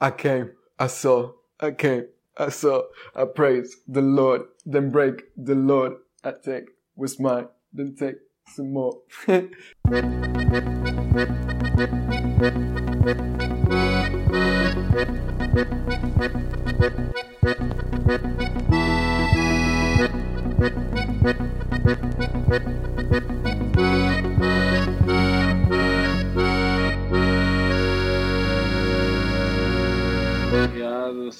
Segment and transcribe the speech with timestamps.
[0.00, 2.06] I came, I saw, I came,
[2.36, 2.82] I saw,
[3.16, 5.94] I praise the Lord, then break the Lord.
[6.22, 9.00] I take what's mine, then take some more.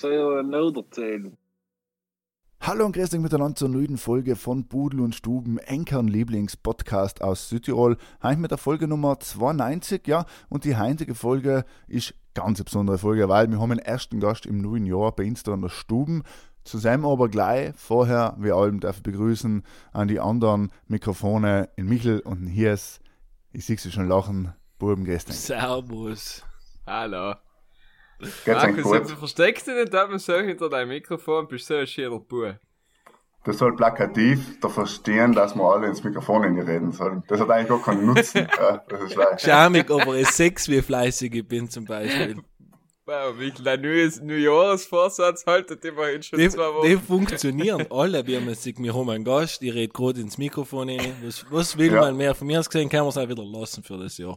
[0.00, 1.36] Je nodig zijn.
[2.60, 7.48] Hallo und grüß euch miteinander zur neuen Folge von Budel und Stuben, Enkern Lieblingspodcast aus
[7.48, 7.96] Südtirol.
[8.22, 12.98] Heute mit der Folge Nummer 92, ja, und die heutige Folge ist ganz eine besondere
[12.98, 15.68] Folge, weil wir haben einen ersten Gast im neuen Jahr bei uns da in der
[15.68, 16.22] Stuben.
[16.64, 22.42] Zusammen aber gleich vorher, wir allem darf begrüßen an die anderen Mikrofone in Michel und
[22.42, 23.00] in Hies.
[23.52, 25.34] Ich sehe sie schon lachen, Buben gestern.
[25.34, 26.44] Servus.
[26.86, 27.34] Hallo.
[28.46, 29.10] Markus, gut?
[29.10, 32.56] du versteckst dich nicht immer so hinter deinem Mikrofon, bist so ein schöner Bub.
[33.44, 37.22] Das soll plakativ da verstehen, dass wir alle ins Mikrofon reden sollen.
[37.28, 38.48] Das hat eigentlich gar keinen Nutzen.
[38.58, 39.42] ja, das ist.
[39.42, 42.42] Schamig, aber es Sex wie fleißig ich bin zum Beispiel.
[43.08, 47.06] Wow, Mikl, dein neues Neujahrsvorsatz haltet immerhin schon Die, zwei die Wochen.
[47.06, 48.26] funktionieren alle.
[48.26, 51.14] Wir haben, jetzt, wir haben einen Gast, die redet gerade ins Mikrofon rein.
[51.24, 52.02] Was, was will Ja.
[52.02, 52.34] man mehr?
[52.34, 54.36] Von mir aus gesehen kann man es auch wieder lassen für das Jahr.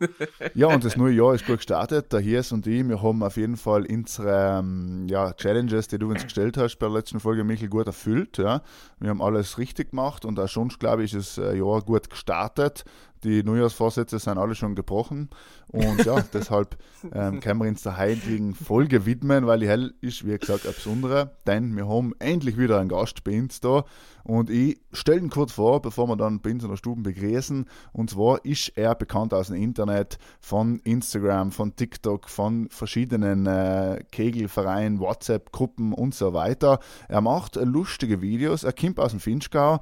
[0.54, 2.14] Ja, und das neue Jahr ist gut gestartet.
[2.14, 6.08] Der Hies und ich, wir haben auf jeden Fall unsere ähm, ja, Challenges, die du
[6.10, 8.38] uns gestellt hast bei der letzten Folge, Michael, gut erfüllt.
[8.38, 8.62] Ja.
[9.02, 12.10] Wir haben alles richtig gemacht und auch schon, glaube ich, ist das äh, Jahr gut
[12.10, 12.86] gestartet.
[13.24, 15.30] Die Neujahrsvorsätze sind alle schon gebrochen.
[15.68, 16.78] Und ja, deshalb
[17.14, 20.74] ähm, können wir uns der heutigen Folge widmen, weil die hell ist, wie gesagt, eine
[20.74, 21.32] besondere.
[21.46, 23.86] Denn wir haben endlich wieder einen Gast bei uns da.
[24.24, 27.66] Und ich stelle ihn kurz vor, bevor wir dann bei uns in der Stube begrüßen.
[27.94, 34.04] Und zwar ist er bekannt aus dem Internet, von Instagram, von TikTok, von verschiedenen äh,
[34.12, 36.80] Kegelvereinen, WhatsApp-Gruppen und so weiter.
[37.08, 38.64] Er macht lustige Videos.
[38.64, 39.80] Er kommt aus dem Finchgau.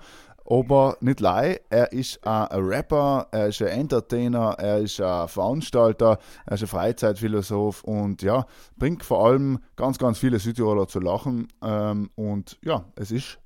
[0.49, 6.17] Aber nicht lei, er ist ein Rapper, er ist ein Entertainer, er ist ein Veranstalter,
[6.47, 11.47] er ist ein Freizeitphilosoph und ja, bringt vor allem ganz, ganz viele Südtiroler zu lachen.
[11.61, 13.39] Ähm, und ja, es ist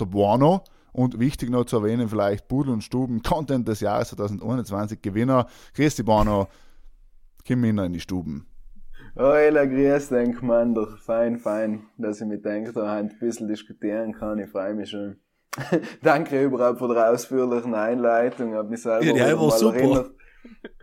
[0.00, 0.64] der Buono.
[0.92, 5.46] Und wichtig noch zu erwähnen, vielleicht Pudel und Stuben, Content des Jahres 2021 Gewinner.
[5.74, 6.48] Christi Buono,
[7.46, 8.46] komm hin in die Stuben.
[9.14, 10.96] Ela, grüß denk man doch.
[10.98, 14.38] Fein, fein, dass ich mit denke, da ein bisschen diskutieren kann.
[14.38, 15.16] Ich freue mich schon.
[16.02, 18.54] Danke überhaupt für die ausführlichen Einleitung.
[18.54, 19.76] Hab mich selber Ja, die war super.
[19.76, 20.10] erinnert.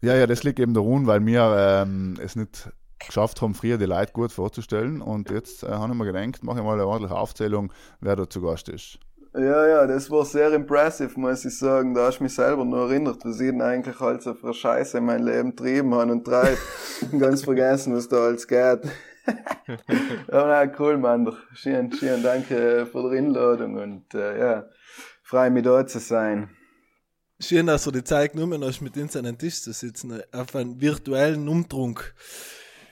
[0.02, 2.70] Ja, ja, das liegt eben daran, weil wir ähm, es nicht
[3.00, 5.02] geschafft haben, früher die Leute gut vorzustellen.
[5.02, 8.30] Und jetzt äh, habe ich mir gedacht, mache ich mal eine ordentliche Aufzählung, wer da
[8.30, 9.00] zu Gast ist.
[9.36, 11.96] Ja, ja, das war sehr impressive, muss ich sagen.
[11.96, 15.00] Da hast du mich selber nur erinnert, was ich denn eigentlich alles für eine Scheiße
[15.00, 16.58] in meinem Leben trieben habe und treibe.
[17.18, 18.82] Ganz vergessen, was da alles geht.
[20.28, 21.32] Na, cool, Mann.
[21.54, 24.66] Schön, schön, danke für die Einladung und äh, ja,
[25.24, 26.50] freue mich da zu sein.
[27.40, 30.56] Schön, dass du die Zeit genommen hast, mit uns an den Tisch zu sitzen, auf
[30.56, 32.14] einen virtuellen Umtrunk.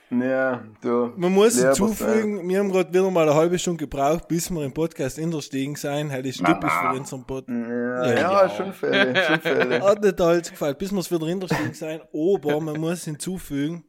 [0.10, 1.14] Ja, du.
[1.16, 4.74] Man muss hinzufügen, wir haben gerade wieder mal eine halbe Stunde gebraucht, bis wir im
[4.74, 6.12] Podcast einderstiegen sein.
[6.12, 7.46] Heute ist typisch für unseren Pod.
[7.48, 8.50] Ja, Ja, ja, ja.
[8.50, 9.82] schon fällig, schon fällig.
[9.82, 12.02] Hat nicht alles gefallen, bis wir es wieder hinterstehen sein.
[12.14, 13.86] Aber man muss hinzufügen,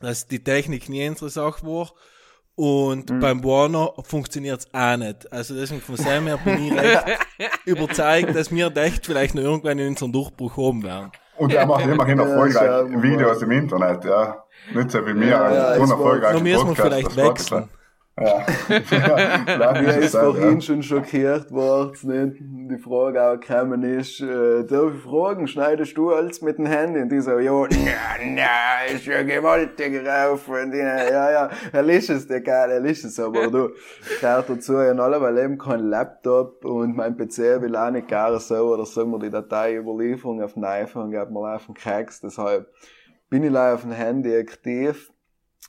[0.00, 1.92] dass die Technik nie unsere Sache war.
[2.54, 5.30] Und beim Warner funktioniert es auch nicht.
[5.30, 7.18] Also deswegen von seinem her bin ich recht
[7.66, 11.12] überzeugt, dass wir echt vielleicht noch irgendwann in unseren Durchbruch haben werden.
[11.36, 14.44] Und er macht immerhin Ja, erfolgreich schauen wir Videos im Internet, ja.
[14.72, 17.68] Nicht so wie mir, Ja, ja, unerfolgreicher Da müssen wir vielleicht wechseln.
[18.18, 18.46] Ja.
[18.90, 19.72] ja.
[19.82, 20.60] Mir ist vorhin ja.
[20.62, 22.68] schon schockiert worden?
[22.70, 27.02] Die Frage auch gekommen ist, äh, darf ich fragen, schneidest du alles mit dem Handy?
[27.02, 27.52] Und die so, ja,
[28.24, 30.48] na, ist ja gewaltig rauf.
[30.48, 33.70] Und die, ja, ja, er ist es, der Kerl, er ist es, aber du,
[34.18, 38.40] gehört dazu, ich habe alleweil eben keinen Laptop und mein PC will auch nicht gar
[38.40, 42.66] so, oder sagen wir die Dateiüberlieferung auf den iPhone, geht mir auf den Keks, deshalb
[43.28, 45.12] bin ich leider auf dem Handy aktiv.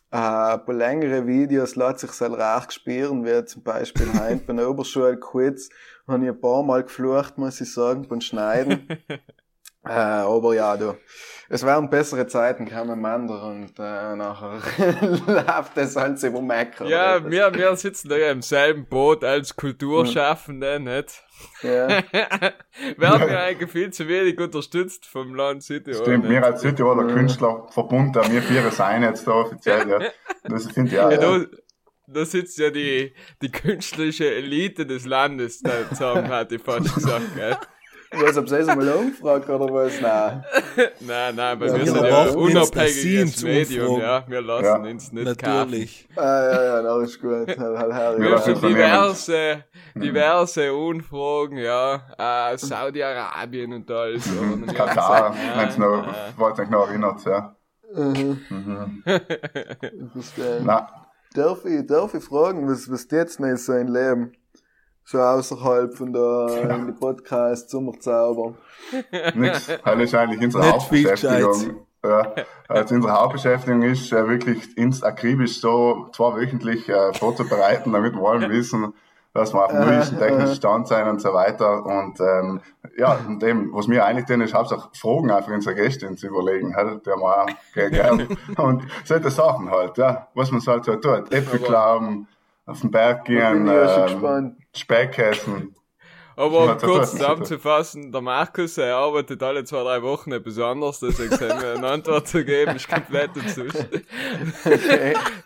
[0.10, 4.70] Äh, bei längeren Videos lässt sich selber auch spüren, wie zum Beispiel heim bei der
[4.70, 5.70] Oberschulquiz,
[6.08, 8.88] habe ich ein paar Mal geflucht, muss ich sagen, beim Schneiden.
[9.88, 10.96] äh, aber ja, du,
[11.50, 14.60] es werden bessere Zeiten kommen, Mander, und äh, nachher
[15.28, 16.82] läuft das halt über Mac.
[16.82, 21.24] oder Ja, wir, wir sitzen da ja im selben Boot als Kulturschaffende, nicht?
[21.62, 21.88] Ja.
[22.98, 26.02] Werden wir eigentlich viel zu wenig unterstützt vom Land Südtirol.
[26.02, 30.00] Stimmt, wir als Südtiroler Künstlerverbund, da wir vier sein jetzt da offiziell, ja.
[30.44, 31.18] Das ich auch, Ja, ja.
[31.18, 31.46] da,
[32.08, 37.36] da sitzt ja die, die künstlerische Elite des Landes da zusammen, hat ich fast gesagt,
[37.36, 37.58] gell?
[38.12, 40.00] Was, ob sie es mal umgefragt oder was?
[40.00, 40.44] Nein.
[41.02, 44.24] Nein, nein, weil Ja, wir wir sind ja unabhängiges Medium, ja.
[44.28, 44.92] Wir lassen Ja.
[44.92, 45.56] uns nicht kaufen.
[45.72, 46.08] Natürlich.
[46.16, 47.48] Ah, ja, ja, das ist gut.
[47.48, 48.62] Wir haben schon Unternehmen.
[48.62, 49.64] diverse,
[49.96, 54.24] diverse Umfragen, ja, äh, Saudi-Arabien und alles.
[54.26, 56.14] dann Katar, wenn es noch, ja.
[56.38, 57.56] wollte ich noch erinnert, ja.
[57.94, 59.04] Mhm.
[60.14, 60.62] Verstehe.
[60.64, 60.88] Na,
[61.34, 64.32] Darf ich, darf ich fragen, was, was jetzt nicht so ein Leben?
[65.10, 68.56] So außerhalb von der, in die Podcast Sommerzauber.
[69.36, 69.68] nix.
[69.68, 71.78] Das ist eigentlich unsere Nicht Hauptbeschäftigung.
[72.04, 72.34] Ja,
[72.68, 78.52] also unsere Hauptbeschäftigung ist äh, wirklich ins akribisch so zweiwöchentlich äh, vorzubereiten, damit wir allen
[78.52, 78.94] wissen,
[79.34, 81.86] dass wir auf dem neuesten technischen Stand sein und so weiter.
[81.86, 82.60] Und ähm,
[82.98, 86.76] ja, und dem, was mir eigentlich tun, ist hauptsächlich Fragen einfach unsere Gäste zu überlegen,
[86.76, 88.38] halt, der auch gerne gern.
[88.58, 91.32] Und solche Sachen halt, ja, was man halt so tut.
[91.32, 92.28] Äpfel klauen,
[92.66, 94.67] auf den Berg bin gehen, ich ja schon ähm, gespannt.
[94.78, 95.76] Speck essen.
[96.38, 101.32] Aber um kurz zusammenzufassen, der Markus, er arbeitet alle zwei, drei Wochen etwas anderes, deswegen
[101.32, 103.88] wir eine Antwort zu geben, ist komplett dazwischen.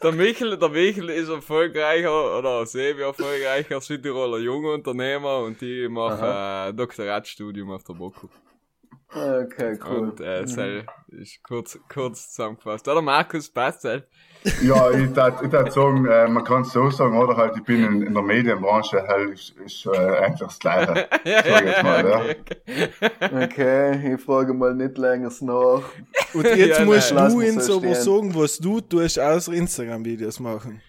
[0.04, 6.74] Der Michel, der Michel ist erfolgreicher, oder sehr erfolgreicher Südtiroler Jungunternehmer und die machen äh,
[6.74, 8.28] Doktoratstudium auf der BOKU.
[9.14, 10.10] Okay, cool.
[10.10, 12.88] Und äh, Sel ist kurz, kurz zusammengefasst.
[12.88, 14.08] Oder Markus, passt Sel?
[14.64, 17.64] Ja, ich darf, ich darf sagen, äh, man kann es so sagen, oder halt, ich
[17.64, 21.08] bin in, in der Medienbranche, halt, ist, ist äh, eigentlich das Gleiche.
[21.26, 22.22] ja, Sag jetzt mal, ja.
[22.22, 23.44] okay, okay.
[23.44, 25.84] Okay, ich frage mal nicht länger nach.
[26.34, 30.40] Und jetzt Ja, musst nein, du uns so aber sagen, was du tust, außer Instagram-Videos
[30.40, 30.82] machen.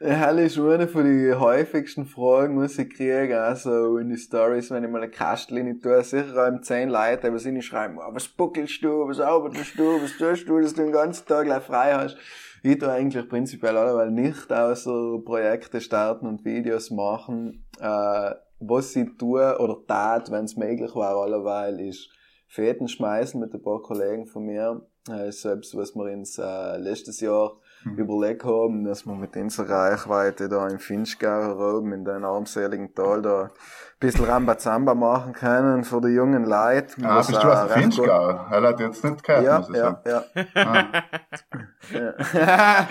[0.00, 4.82] Hell ist eine von den häufigsten Fragen, was ich kriege, also in die Stories, wenn
[4.82, 8.26] ich mal eine Kastel in tue, sicher haben zehn Leute, was in schreiben, oh, was
[8.26, 11.94] buckelst du, was arbeitest du, was tust du, dass du den ganzen Tag gleich frei
[11.94, 12.16] hast.
[12.64, 17.64] Ich tue eigentlich prinzipiell allerweil nicht außer Projekte starten und Videos machen.
[17.78, 22.08] Äh, was ich tue oder tat, wenn es möglich war, allerweil, ist
[22.48, 24.84] Fäden schmeißen mit ein paar Kollegen von mir.
[25.08, 30.48] Äh, selbst, was wir ins äh, letztes Jahr überlegt haben, dass wir mit unserer Reichweite
[30.48, 33.50] da im Finchgau oben in den armseligen Tal da
[34.06, 36.94] bisschen Rambazamba machen können für die jungen Leute.
[37.02, 38.40] Ah, bist du aus Finchgau?
[38.50, 39.98] Er hat jetzt nicht gehört, Ja, muss ich ja, sagen.
[40.04, 40.22] ja.
[40.54, 40.84] Ah.
[41.92, 42.14] Ja.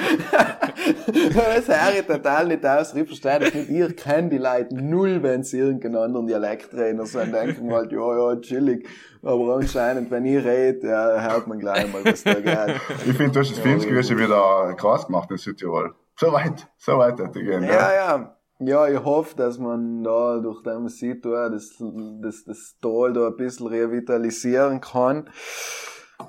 [1.55, 2.93] das höre ich total nicht aus.
[2.93, 3.69] Ich verstehe das nicht.
[3.69, 6.99] Ihr kennt die Leute null, wenn sie irgendeinen anderen Dialekt reden.
[6.99, 8.87] Also dann denken wir halt, ja, ja, chillig.
[9.21, 12.81] Aber anscheinend, wenn ich rede, ja, hört man gleich mal, was da geht.
[13.05, 15.93] Ich finde, du hast das Finchgau schon wieder krass gemacht in Südtirol.
[16.15, 17.63] So weit, so weit hätte ich gehen.
[17.63, 17.93] Ja, ja.
[17.93, 20.87] Ja, ich hoffe, dass man da durch den
[21.21, 21.75] da, das,
[22.21, 25.29] das, das Tal da ein bisschen revitalisieren kann.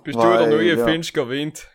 [0.03, 0.85] Bist du der Weil, neue ja.
[0.85, 1.69] Finchger Wind?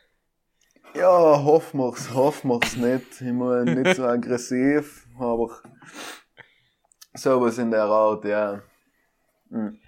[0.95, 3.21] Ja, hoffen wir's, hoffen wir's nicht.
[3.21, 5.61] Ich meine, nicht so aggressiv, aber
[7.13, 8.61] sowas in der Art, ja.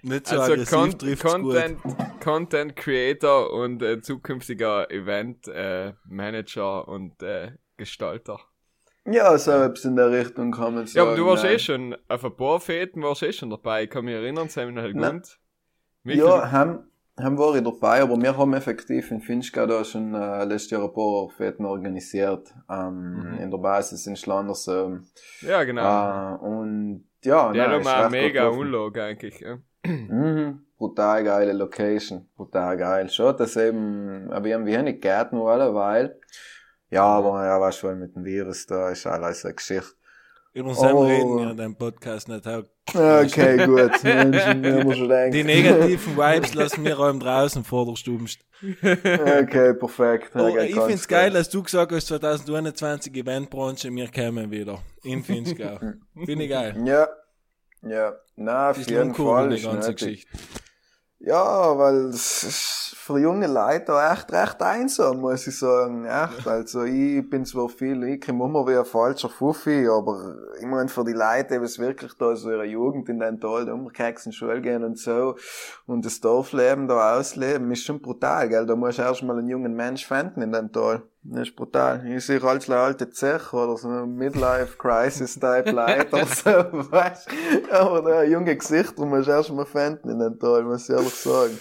[0.02, 1.80] Nicht so Also aggressiv Con Content,
[2.20, 8.40] Content Creator und äh, zukünftiger Event äh, Manager und äh, Gestalter.
[9.04, 11.08] Ja, so etwas in der Richtung kann man Ja, sagen.
[11.08, 11.54] aber du warst nein.
[11.54, 13.84] eh schon, auf ein paar Fäden warst du eh schon dabei.
[13.84, 14.82] Ich kann mich erinnern, Samuel Na.
[14.82, 15.38] Hellgund.
[16.04, 20.14] Michael, Ja, haben, haben war ich dabei, aber wir haben effektiv in Finchgau da schon
[20.14, 22.54] äh, letztes Jahr ein paar Fäden organisiert.
[22.70, 23.38] Ähm, Mhm.
[23.40, 25.04] In der Basis in Schlandersum.
[25.40, 25.82] ja genau.
[25.82, 28.48] Äh, und ja, Der nein, recht mega.
[28.48, 29.40] Unlage eigentlich.
[29.40, 29.58] Ja.
[29.84, 30.64] Mhm.
[30.78, 32.28] Brutal geile Location.
[32.36, 33.08] Brutal geil.
[33.10, 36.18] Schon, dass eben, aber wir haben wenig Gärten nur alleweil.
[36.92, 39.86] Ja, aber ja, was schon mit dem Virus da ist alles eine Geschichte.
[40.54, 41.06] Über Sam Oh.
[41.06, 42.46] reden wir in deinem Podcast nicht.
[42.46, 42.64] Auch.
[42.94, 43.92] Okay, gut.
[44.04, 48.26] Die negativen Vibes lassen wir allem draußen vor der Stube.
[48.62, 50.32] Okay, perfekt.
[50.34, 54.78] Oh, ich ganz find's geil, dass du gesagt hast, 2021 Eventbranche, wir kommen wieder.
[55.02, 55.78] In Finchgau.
[56.26, 56.76] Finde ich geil.
[56.84, 57.08] Ja.
[57.80, 58.12] Ja.
[58.36, 60.26] Na, auf jeden Fall umkurbeln, die ist ganze nötig.
[60.28, 60.38] Geschichte.
[61.24, 66.04] Ja, weil es ist für junge Leute auch echt recht einsam, muss ich sagen.
[66.04, 66.48] Echt.
[66.48, 70.88] Also ich bin zwar viel, ich komme immer wie ein falscher Fuffi, aber ich meine
[70.88, 74.32] für die Leute, die es wirklich da so ihre Jugend in den Tal, umgekehrt in
[74.32, 75.36] Schule gehen und so
[75.86, 78.66] und das Dorfleben da ausleben, ist schon brutal, gell?
[78.66, 81.02] Da musst du erst mal einen jungen Mensch finden in dem Tal.
[81.24, 82.04] Das ist brutal.
[82.06, 86.50] Ich sehe als eine alte Zech oder so ein Midlife-Crisis-Type Leute oder so,
[86.90, 87.28] weißt
[87.70, 91.14] Aber da junge Gesichter musst du erst mal finden in dem Tal, muss ich ehrlich
[91.14, 91.58] sagen.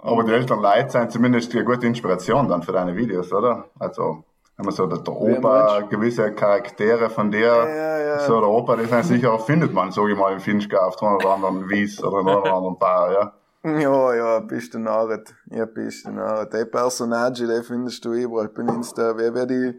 [0.00, 3.64] Aber die älteren Leute sind zumindest eine gute Inspiration dann für deine Videos, oder?
[3.80, 4.22] Also,
[4.56, 8.18] wenn man so der, der Opa, gewisse Charaktere von dir, Ja, ja.
[8.20, 11.16] so der Opa, die sind sicher, findet man, sag ich mal, im Finchgau auf der
[11.16, 13.32] oder anderen Wies oder in oder anderen Bar, ja.
[13.64, 15.34] Ja, ja, bist du narret.
[15.50, 16.52] Ja, bist du narret.
[16.52, 19.16] Die Personage, die findest du überall bei Insta.
[19.16, 19.78] Wer, wer die,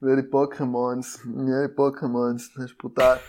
[0.00, 3.20] wer die Pokémons, ja, die Pokémons, das ist brutal.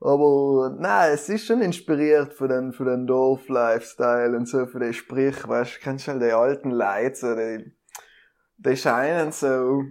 [0.00, 4.92] Aber, na, es ist schon inspiriert von den, von den Dorf-Lifestyle und so, von den
[4.92, 7.72] Sprich, weißt du halt die alten Leute, so, die,
[8.58, 9.84] die scheinen so,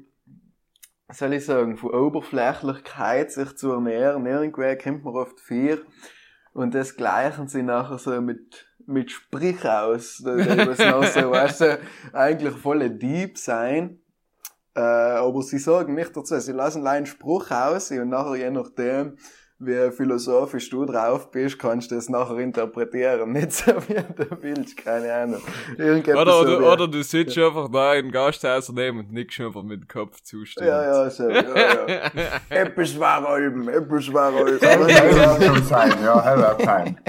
[1.09, 4.25] soll ich sagen, von Oberflächlichkeit sich zu ernähren.
[4.25, 5.79] Irgendwer kommt man oft vier
[6.53, 10.21] und das gleichen sie nachher so mit, mit Sprich aus.
[10.23, 11.79] Das noch so, weißt du,
[12.13, 13.99] eigentlich volle Dieb sein.
[14.75, 19.17] Äh, aber sie sagen nicht dazu, sie lassen einen Spruch aus und nachher je nachdem,
[19.59, 23.31] wie philosophisch du drauf bist, kannst du das nachher interpretieren.
[23.33, 25.41] Nicht so wie du willst, keine Ahnung.
[25.77, 27.47] Oder, so oder, oder, du sitzt ja.
[27.47, 30.67] einfach da in den Gasthaus daneben und nickst einfach mit dem Kopf zustimmen.
[30.67, 32.07] Ja, ja, so, ja, ja.
[32.49, 34.59] etwas war Alben, etwas war Alben.
[34.61, 34.77] Ja,
[35.37, 36.99] das kann sein, ja, hell sein.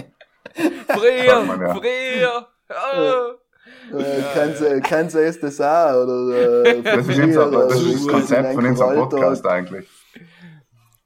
[0.54, 3.44] Früher, früher, oh.
[3.92, 6.02] Äh, du, kennst du das auch?
[6.02, 9.88] Oder, äh, das, ist jetzt, das ist das Konzept von unserem Podcast eigentlich.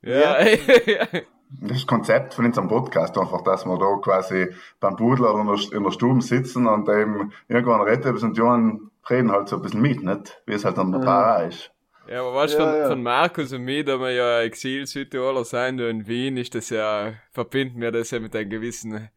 [0.03, 0.39] Ja.
[0.39, 1.25] Das ist
[1.71, 4.49] das Konzept von unserem Podcast einfach, dass wir da quasi
[4.81, 8.91] beim Pudler in der, in der Stube sitzen und eben irgendwann retten und die Jungen
[9.09, 10.41] reden halt so ein bisschen mit, nicht?
[10.47, 11.71] Wie es halt an der Para ist.
[12.09, 12.89] Ja, aber weißt du, ja, von, ja.
[12.89, 17.13] von Markus und mir, da wir ja Exil-Südtiroler sein, da in Wien, ist das ja,
[17.33, 19.11] verbinden wir das ja mit einem gewissen,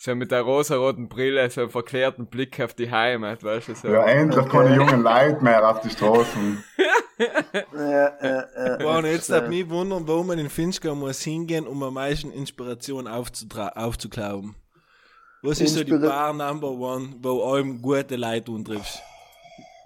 [0.00, 3.88] so mit der rosaroten Brille, so einem verklärten Blick auf die Heimat, weißt du, so.
[3.88, 4.50] Ja, endlich okay.
[4.50, 6.62] keine jungen Leute mehr auf die Straßen.
[7.18, 8.78] ja, ja, ja.
[8.80, 13.08] Wow, jetzt darf mich wundern, wo man in Finchgau muss hingehen, um am meisten Inspiration
[13.08, 14.54] aufzuklauben.
[15.42, 19.02] Was ist so die Bar Number One, wo allem gute Leute untriffst?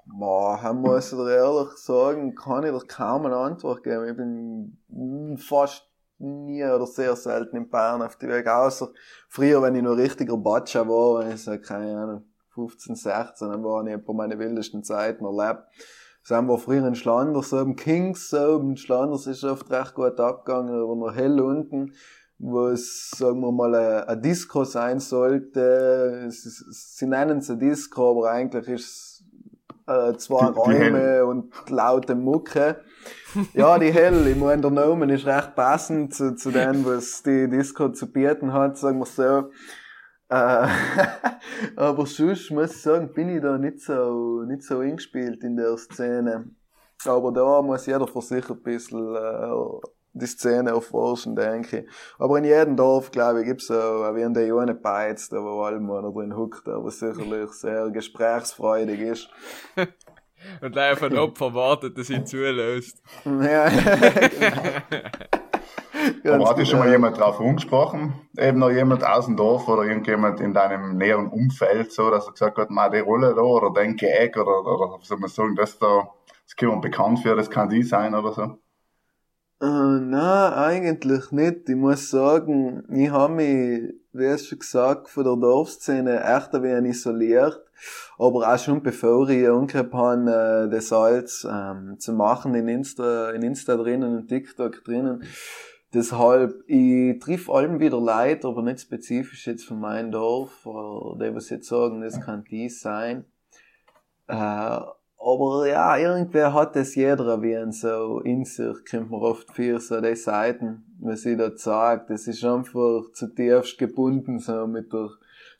[0.04, 4.08] Boah, muss ich dir ehrlich sagen, kann ich dir kaum eine Antwort geben.
[4.08, 5.86] Ich bin fast
[6.22, 8.90] nie oder sehr selten in Bayern auf die Weg, außer
[9.28, 12.24] früher, wenn ich noch richtiger Batscher war, wenn ich so, keine Ahnung,
[12.54, 15.64] 15, 16, dann war ich ein paar meine wildesten Zeiten erlebt
[16.22, 20.20] sind wir früher in Schlanders, so im Kings, so in Schlanders ist oft recht gut
[20.20, 21.94] abgegangen, aber noch hell unten,
[22.38, 26.28] wo es, sagen wir mal, ein Disco sein sollte.
[26.30, 29.11] Sie nennen es ein Disco, aber eigentlich ist es
[29.86, 32.82] äh, zwei die, Räume die und laute Mucke.
[33.54, 37.88] Ja, die Hell, ich meine, der ist recht passend zu, zu dem, was die Disco
[37.90, 39.50] zu bieten hat, sagen wir so.
[40.28, 40.68] Äh,
[41.76, 45.76] aber sonst muss ich sagen, bin ich da nicht so, nicht so eingespielt in der
[45.76, 46.50] Szene.
[47.04, 49.50] Aber da muss jeder für sich ein bisschen äh,
[50.14, 51.88] die Szene erforschen, denke ich.
[52.18, 55.62] Aber in jedem Dorf, glaube ich, gibt's so, wie in der Jone Beiz, da wo
[55.62, 59.30] allem einer drin huckt, aber sicherlich sehr gesprächsfreudig ist.
[60.60, 63.00] Und leider von Opfer wartet, dass ihn zulässt.
[63.24, 63.68] ja,
[66.22, 66.34] genau.
[66.34, 68.14] Aber hat dich schon mal jemand drauf angesprochen?
[68.36, 72.32] Eben noch jemand aus dem Dorf oder irgendjemand in deinem näheren Umfeld, so, dass er
[72.32, 75.78] gesagt hat, mal die Rolle da oder den Gag oder, oder soll man sagen, das
[75.78, 76.10] da,
[76.44, 78.58] das kann man bekannt für, das kann die sein oder so?
[79.62, 81.68] Uh, nein, eigentlich nicht.
[81.68, 86.64] Ich muss sagen, ich habe mich, wie es schon gesagt, von der Dorfszene echt ein
[86.64, 87.62] wenig isoliert.
[88.18, 93.30] Aber auch schon bevor ich angefangen habe, äh, das Salz ähm, zu machen in Insta,
[93.30, 95.22] in Insta drinnen und TikTok drinnen,
[95.94, 101.34] Deshalb, ich triff allem wieder Leute, aber nicht spezifisch jetzt von meinem Dorf, oder die,
[101.36, 103.26] was jetzt sagen, das kann dies sein.
[104.26, 104.80] Äh,
[105.24, 110.00] aber ja, irgendwer hat das jeder erwähnt, so in sich, kommt man oft für so
[110.00, 112.10] die Seiten, was ich da sagt.
[112.10, 115.10] Das ist einfach zutiefst gebunden, so mit der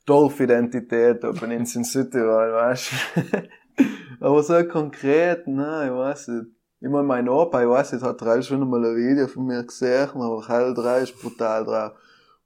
[0.05, 4.25] Dorfidentität, ob in Südtirol, weißt du.
[4.27, 6.47] aber so konkret, nein, ich weiß nicht.
[6.81, 9.63] Ich meine, mein Opa, ich weiß nicht, hat drei schon mal ein Video von mir
[9.63, 11.93] gesehen, aber Hell 3 ist brutal drauf.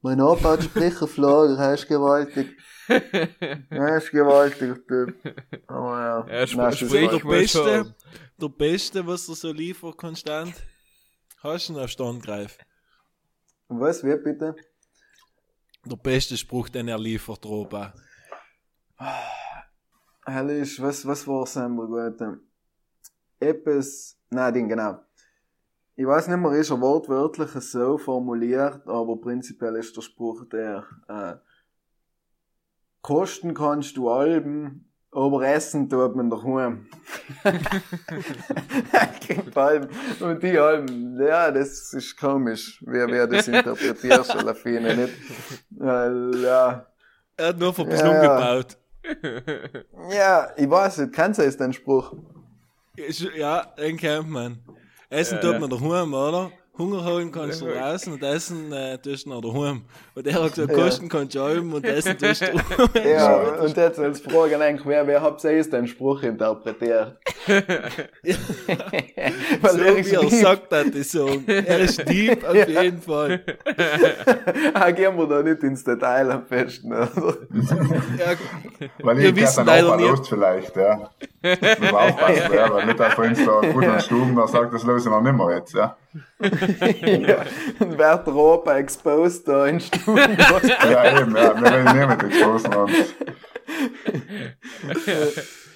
[0.03, 2.57] Mein Opa hat Sprecherflager, er ist gewaltig.
[2.89, 5.15] Er ist gewaltig, Typ.
[5.67, 6.27] Aber ja.
[6.29, 7.95] Er Nein, spricht der Beste,
[8.41, 10.55] der Beste, was er so liefert, konstant.
[11.43, 12.59] Hast du ihn auf Stand greif?
[13.69, 14.55] Was, wie bitte?
[15.85, 17.95] Der beste Spruch, den er liefert, Opa.
[20.25, 22.21] Herrlich, was, was war es einmal gut?
[23.39, 25.01] Etwas, Nein, den genau.
[25.99, 30.85] Ich weiß nicht mehr, ist er wortwörtlich so formuliert, aber prinzipiell ist der Spruch der,
[31.09, 31.37] äh,
[33.01, 36.87] kosten kannst du Alben, aber essen tut man daheim.
[40.21, 45.15] Und die Alben, ja, das ist komisch, wer, wer das interpretiert, soll auf jeden nicht.
[45.71, 46.87] Weil, ja.
[47.39, 48.77] Er hat nur ein bisschen ja, umgebaut.
[50.11, 52.13] Ja, ich weiß nicht, kennst du jetzt den Spruch?
[53.35, 54.59] Ja, den kennt man.
[55.09, 56.51] Essen tut man daheim, oder?
[56.79, 59.83] Hunger holen kannst du draußen und essen äh, tust du nach daheim.
[60.15, 62.47] Und er hat gesagt, kosten kannst du allem und essen tust du.
[63.09, 67.17] Ja, und jetzt als Frage eigentlich, wer, wer hat selbst den Spruch interpretiert?
[69.61, 70.31] Weil so er wie ist er lieb.
[70.33, 71.45] sagt, hat die Song.
[71.47, 73.41] Er ist deep auf jeden Fall.
[74.75, 76.93] Ah, gehen wir da nicht ins Detail am besten.
[76.93, 77.29] Also.
[78.19, 80.27] Ja, Weil Wir ich wissen leider nicht.
[80.27, 81.11] vielleicht, ja.
[81.43, 84.83] Wir aufpassen, ja, weil nicht, dass wir uns da gut an Stuben da sagt, das
[84.85, 85.97] lösen wir nicht mehr jetzt, ja.
[87.01, 87.45] Ja.
[87.81, 90.37] Und wird Europa exposed da in Stunden.
[90.39, 92.91] Ja, eben, ja, wir werden nicht mit exposen und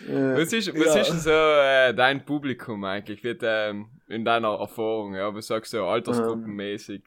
[0.08, 1.00] Was ist, was Ja.
[1.00, 3.22] ist denn so äh, dein Publikum eigentlich?
[3.22, 7.02] Wird, ähm, in deiner Erfahrung, ja, was sagst du, altersgruppenmäßig?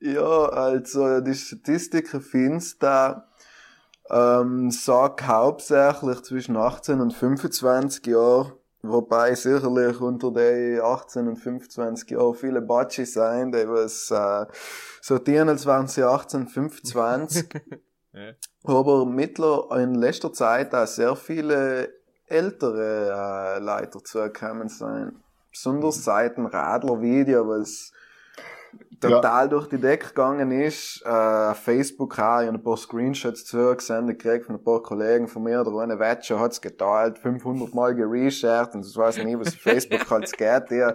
[0.00, 3.28] Ja, also die Statistiken findest da
[4.10, 8.52] ähm, sagt hauptsächlich zwischen 18 und 25 Jahren,
[8.88, 14.46] wobei sicherlich unter den 18 und 25 Jahren viele Batschi sein, die was äh,
[15.00, 17.48] sortieren, als waren sie 18, 25.
[18.16, 18.32] Ja.
[18.64, 21.92] Aber mittler in letzter Zeit auch sehr viele
[22.26, 25.22] ältere äh, Leute zugekommen sein.
[25.50, 27.92] Besonders seit dem Radler-Video, was
[29.00, 31.02] total durch die Decke gegangen ist.
[31.04, 35.28] Äh, auf Facebook auch, ich habe ein paar Screenshots zugesendet gekriegt von ein paar Kollegen
[35.28, 35.62] von mir.
[35.64, 40.00] Der eine Wetscher hat's geteilt, 500 Mal gereshared und ich weiß nicht, was auf Facebook
[40.10, 40.70] halt geht.
[40.70, 40.94] Ja.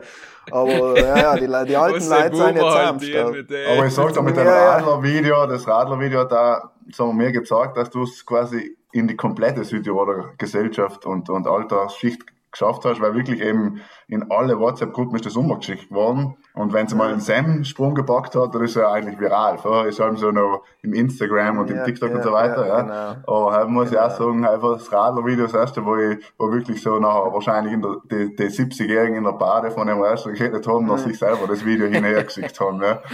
[0.51, 3.31] Aber ja, ja, die, die alten Leute sind jetzt halt am Start.
[3.31, 3.71] mit dem?
[3.71, 4.75] Aber ich sag da mit dem Ja, ja.
[4.77, 9.15] Radler-Video, das Radler-Video hat da, sagen wir, mir gezeigt, dass du es quasi in die
[9.15, 15.25] komplette Südtiroler Gesellschaft und, und Altersschicht geschafft hast, weil wirklich eben in alle WhatsApp-Gruppen ist
[15.25, 16.35] das umgeschickt worden.
[16.53, 19.57] Und wenn sie mal einen Sam-Sprung gepackt hat, dann ist er eigentlich viral.
[19.57, 22.67] Vorher ist er so noch im Instagram und im Ja, TikTok und ja, so weiter,
[22.67, 23.13] ja, ja.
[23.23, 23.49] genau.
[23.49, 24.31] Aber muss ich auch Genau.
[24.31, 27.95] sagen, einfach das Radler-Video, das erste, wo ich, wo wirklich so nachher wahrscheinlich in der,
[28.11, 31.63] die, die 70-Jährigen in der Bade von dem Rest geredet haben, dass sich selber das
[31.65, 33.01] Video hinterher geschickt haben, ja.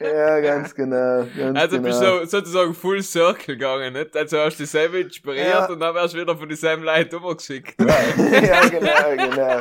[0.00, 1.24] Ja, ganz genau.
[1.36, 1.88] Ganz Also genau.
[1.88, 4.16] bist du so, sozusagen full circle gegangen, nicht?
[4.16, 5.66] Also hast du dich selber inspiriert Ja.
[5.66, 7.80] und dann wirst du wieder von dieselben Leuten umgeschickt.
[7.80, 9.58] ja, genau, genau.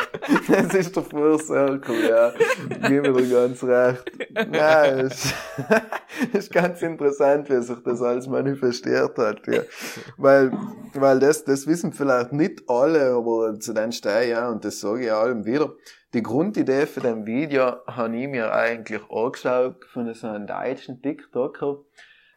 [0.48, 2.34] Das ist der Full Circle, ja.
[2.88, 4.12] Gib mir ganz recht.
[4.52, 5.34] Ja, es
[6.34, 9.62] ist ganz interessant, wie sich das alles manifestiert hat, ja.
[10.18, 10.52] Weil,
[10.94, 14.80] weil das, das wissen vielleicht nicht alle, aber zu den stehe ich, ja, und das
[14.80, 15.74] sage ich allem wieder.
[16.13, 21.79] Die Grundidee für den Video habe ich mir eigentlich angeschaut von so einem deutschen TikToker.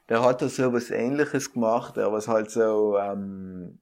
[0.09, 3.79] Der hat da so was ähnliches gemacht, der was halt so, ähm,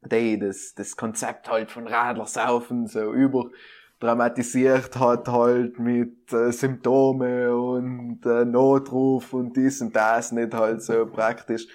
[0.00, 8.26] die das, das Konzept halt von Radlersaufen so überdramatisiert hat halt mit äh, Symptome und
[8.26, 11.68] äh, Notruf und dies und das nicht halt so praktisch.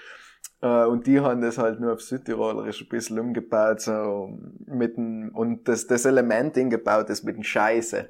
[0.62, 5.30] Äh, und die haben das halt nur auf Südtirolerisch ein bisschen umgebaut, so mit dem,
[5.34, 8.10] und das, das Element eingebaut ist mit dem Scheiße.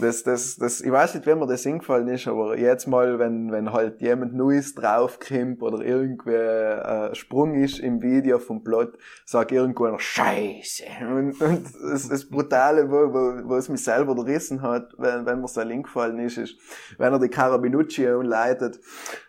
[0.00, 3.50] Das, das, das, ich weiß nicht, wenn mir das hingefallen ist, aber jetzt mal, wenn,
[3.50, 9.50] wenn halt jemand Neues draufkommt oder irgendwie äh, Sprung ist im Video vom Plot, sag
[9.50, 10.84] irgendwo einer Scheiße.
[11.00, 15.40] Und, und das, das Brutale, wo, wo, wo es mich selber gerissen hat, wenn, wenn
[15.40, 16.56] mir so hingefallen ist, ist,
[16.98, 18.78] wenn er die Carabinucci anleitet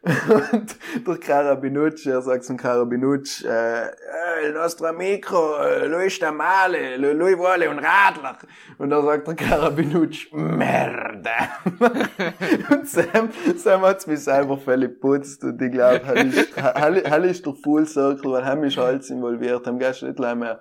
[0.03, 6.97] und der Carabinucci, er sagt zum Carabinucci, äh, äh, nostro amico, äh, lui sta male,
[6.97, 8.37] lui, lui vuole un Radler.
[8.77, 11.29] Und dann sagt der Carabinucci, Merde.
[12.69, 17.45] und Sam, Sam hat's mich einfach völlig putzt und ich glaube, Hall ist, Hall, ist
[17.45, 20.59] der Full Circle, weil Ham ist alles involviert, Ham gehst du nicht gleich mehr,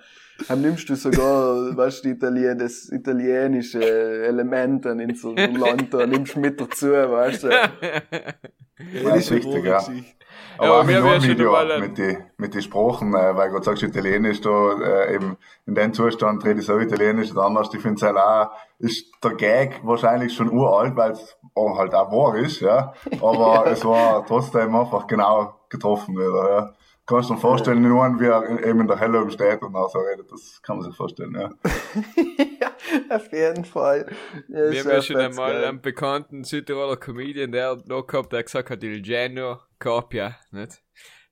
[0.49, 5.93] Ham nimmst du sogar, weißt du, Italien, das italienische Element an in so einem Land,
[5.93, 7.49] da nimmst du mit dazu, weißt du.
[7.49, 9.81] Ja, ist richtig, ja.
[9.81, 9.89] Ja,
[10.59, 13.15] Aber aber auch wir nur ein haben ja schon Video mit den mit die Sprachen,
[13.15, 17.31] äh, weil du sagst Italienisch, da äh, eben in dem Zustand rede ich so Italienisch
[17.31, 17.69] und anders.
[17.75, 22.11] Ich finde es halt auch, ist der Gag wahrscheinlich schon uralt, weil es halt auch
[22.13, 22.93] wahr ist, ja.
[23.21, 26.75] Aber es war trotzdem einfach genau getroffen wieder, ja.
[27.07, 29.89] Kannst du dir vorstellen, nur wie er in- eben in der Hello steht und auch
[29.89, 31.51] so redet, das kann man sich vorstellen, ja.
[32.61, 34.07] ja, auf jeden Fall.
[34.49, 35.65] Ja, Wir haben ja schon einmal geil.
[35.65, 40.83] einen bekannten Südtiroler Comedian, der hat noch gehabt, der gesagt hat, Il Genio Copia, nicht?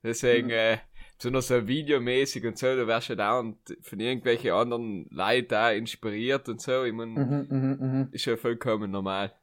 [0.03, 0.77] Deswegen, äh,
[1.17, 6.47] besonders so videomäßig und so, du wärst ja dauernd von irgendwelchen anderen Leuten auch inspiriert
[6.49, 8.09] und so, ich mein, Mhm, mhm, mhm.
[8.11, 9.33] ist ja vollkommen normal.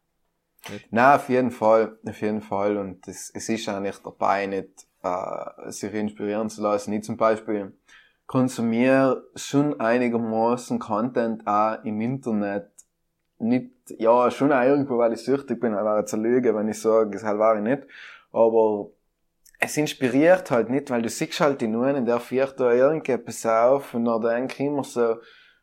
[0.90, 2.77] Na, auf jeden Fall, auf jeden Fall.
[2.79, 6.93] Und es, es ist eigentlich dabei, nicht äh, sich inspirieren zu lassen.
[6.93, 7.73] Ich zum Beispiel
[8.27, 12.71] konsumiere schon einigermaßen Content auch im Internet.
[13.38, 17.11] Nicht, ja, schon auch irgendwo, weil ich süchtig bin, jetzt eine Lüge, wenn ich sage,
[17.11, 17.83] das halt war ich nicht.
[18.35, 18.90] Aber
[19.61, 23.94] es inspiriert halt nicht, weil du siehst halt die nur, der fährt da irgendetwas auf
[23.94, 25.16] und dann denke ich immer so,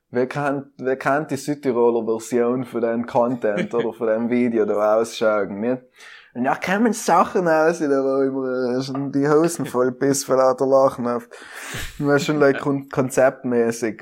[0.10, 4.96] wer kann, wer kann die Südtiroler Version von deinem Content oder von deinem Video da
[4.96, 5.82] ausschauen, nicht?
[6.34, 11.06] Und ja, kommen Sachen aus, da immer schon die Hosen voll bis vor lauter Lachen
[11.06, 11.28] auf.
[12.00, 14.02] Das schon like kon konzeptmäßig.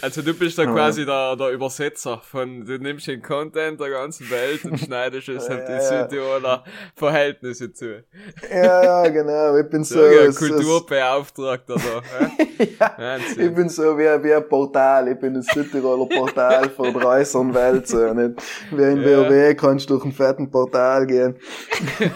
[0.00, 4.30] Also du bist da quasi der, der Übersetzer von, du nimmst den Content der ganzen
[4.30, 6.08] Welt und schneidest es auf die Ja, ja.
[6.08, 6.64] Südtiroler
[6.96, 8.02] Verhältnisse zu.
[8.50, 9.54] Ja, ja, genau.
[9.58, 12.02] Ich bin so, So ein Kulturbeauftragter da.
[12.18, 13.18] hä?
[13.38, 15.08] Ich bin so wie, wie ein Portal.
[15.08, 17.86] Ich bin ein Südtiroler Portal für die äußeren Welt.
[17.86, 18.14] So.
[18.14, 18.40] Nicht?
[18.70, 19.28] Wie in Ja.
[19.28, 21.36] WoW kannst du durch einen fetten Portal gehen.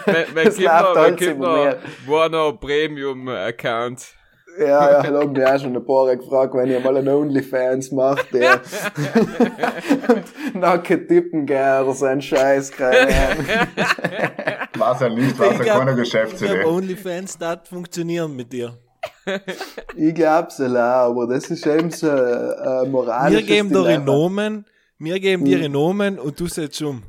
[0.06, 1.78] Wenn, wenn Das Kinder, läuft.
[2.06, 4.06] Warner Premium Account.
[4.58, 8.24] Ja, ja, haben mich auch schon ein paar gefragt, wenn ich mal einen Onlyfans mache,
[8.32, 8.54] der
[10.08, 13.46] und nacke tippen gerne oder so ein Scheiß, keine Ahnung.
[14.78, 16.64] Weiß ja nicht, Ich ja glaub- keine Ich Geschäftsidee.
[16.64, 18.78] OnlyFans, das funktionieren mit dir.
[19.94, 24.04] Ich glaub's ja, aber das ist eben so ein Wir moralisches geben dir Dilemma.
[24.04, 24.66] Nomen,
[24.98, 27.02] wir geben dir einen Nomen und du setzt um.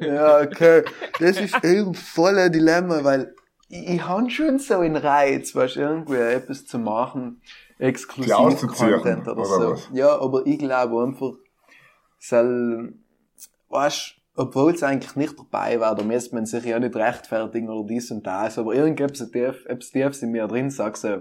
[0.00, 0.82] Ja, okay.
[1.20, 3.34] Das ist eben voll ein Dilemma, weil
[3.68, 7.42] ich, ich habe schon so einen Reiz, weißt irgendwie etwas zu machen,
[7.78, 9.70] exklusiv Content oder, oder so.
[9.72, 9.90] was?
[9.92, 11.32] Ja, aber ich glaube einfach,
[12.18, 12.94] soll,
[13.68, 17.86] weißt obwohl es eigentlich nicht dabei war, da müsste man sich ja nicht rechtfertigen oder
[17.86, 21.18] dies und das, aber irgendetwas tief, etwas tiefs in mir drin sagt so,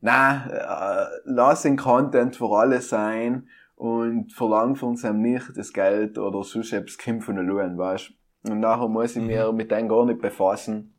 [0.00, 6.18] na, äh, lass den Content für alle sein und verlang von uns nicht das Geld
[6.18, 8.12] oder sonst etwas kommt von allein, weißt
[8.48, 10.93] Und nachher muss ich mir mit dem gar nicht befassen.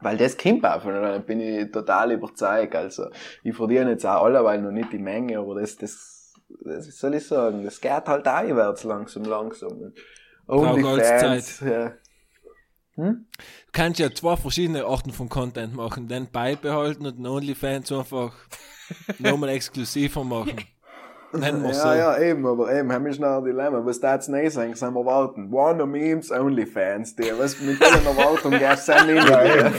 [0.00, 2.74] Weil das kommt auch von allein, bin ich total überzeugt.
[2.74, 3.06] Also,
[3.42, 7.14] ich verdiene jetzt auch alleweil noch nicht die Menge, aber das, das, das wie soll
[7.14, 9.92] ich sagen, das geht halt einwärts langsam, langsam.
[10.46, 11.92] Braucht alles Onlyfans, ja.
[12.96, 13.26] Hm?
[13.36, 16.08] Du kannst ja zwei verschiedene Arten von Content machen.
[16.08, 18.34] Den beibehalten und den OnlyFans einfach
[19.18, 20.56] nochmal exklusiver machen.
[21.32, 21.88] Nennen wir so.
[21.88, 23.80] Ja, ja, eben, aber eben, haben wir schon ein Dilemma.
[23.84, 25.50] Was da jetzt nicht sagen, sind wir warten.
[25.52, 29.74] Warner Memes, Onlyfans, die, was mit welchen Erwartungen gehst du nicht Ja, eben.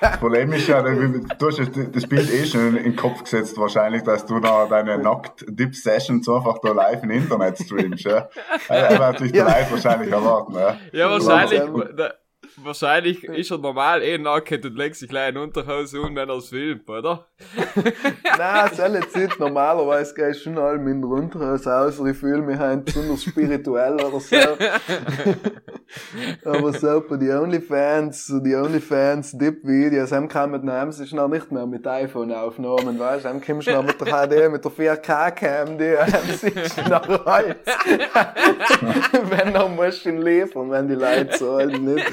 [0.00, 4.02] Das Problem ist ja, du hast das Bild eh schon in den Kopf gesetzt, wahrscheinlich,
[4.02, 8.04] dass du da deine Nackt-Dip-Sessions einfach da live im Internet streamst.
[8.04, 8.28] Ja?
[8.68, 9.44] Er wird sich Ja.
[9.44, 10.54] Leute wahrscheinlich erwarten.
[10.54, 12.12] Ja, Ja, wahrscheinlich, Langsam.
[12.56, 16.36] Wahrscheinlich ist er normal eh nackt und legt sich gleich in Unterhose um, wenn er
[16.36, 17.26] es filmt, oder?
[18.38, 19.38] Nein, es ist alle Zeit.
[19.38, 24.20] Normalerweise gehe ich schon allem in Rundhaus aus, ich fühle mich halt besonders spirituell oder
[24.20, 24.36] so.
[26.44, 31.66] Aber so bei die Onlyfans, die Onlyfans Dip-Videos, haben kommen haben sich noch nicht mehr
[31.66, 33.28] mit iPhone aufgenommen, weißt du?
[33.28, 37.58] Haben kommst du noch mit der HD, mit der 4K-Cam, die haben sich noch alt.
[39.30, 42.10] wenn dann musst du ihn liefern, wenn die Leute zahlen, nicht?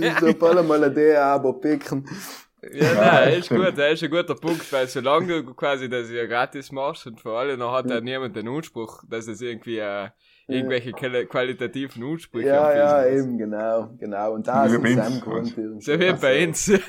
[0.00, 2.04] Ich hab alle mal ein D-Abo picken.
[2.72, 6.08] Ja, Ja, nein, ist gut, das ist ein guter Punkt, weil solange du quasi das
[6.10, 9.78] ja gratis machst und vor allem dann hat ja niemand den Anspruch, dass es irgendwie
[9.78, 10.10] äh,
[10.46, 13.24] irgendwelche quali- qualitativen Ansprüche Ja, ja, ist.
[13.24, 14.34] eben, genau, genau.
[14.34, 15.48] Und da ist es am Grund.
[15.80, 16.70] So wie bei uns.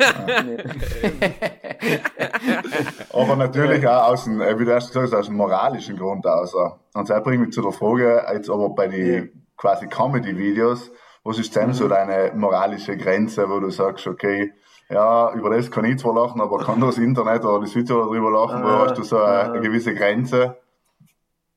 [3.12, 6.26] Aber natürlich auch aus dem, äh, wie du erst gesagt hast, aus dem moralischen Grund
[6.28, 6.54] aus.
[6.54, 6.70] äh.
[6.98, 10.92] Und das bringt mich zu der Frage, jetzt aber bei den quasi Comedy-Videos,
[11.24, 14.54] was ist denn so deine moralische Grenze, wo du sagst, okay,
[14.90, 18.32] ja, über das kann ich zwar lachen, aber kann das Internet oder die Südtiroler drüber
[18.32, 20.58] lachen, wo Ah, hast du so eine, eine gewisse Grenze?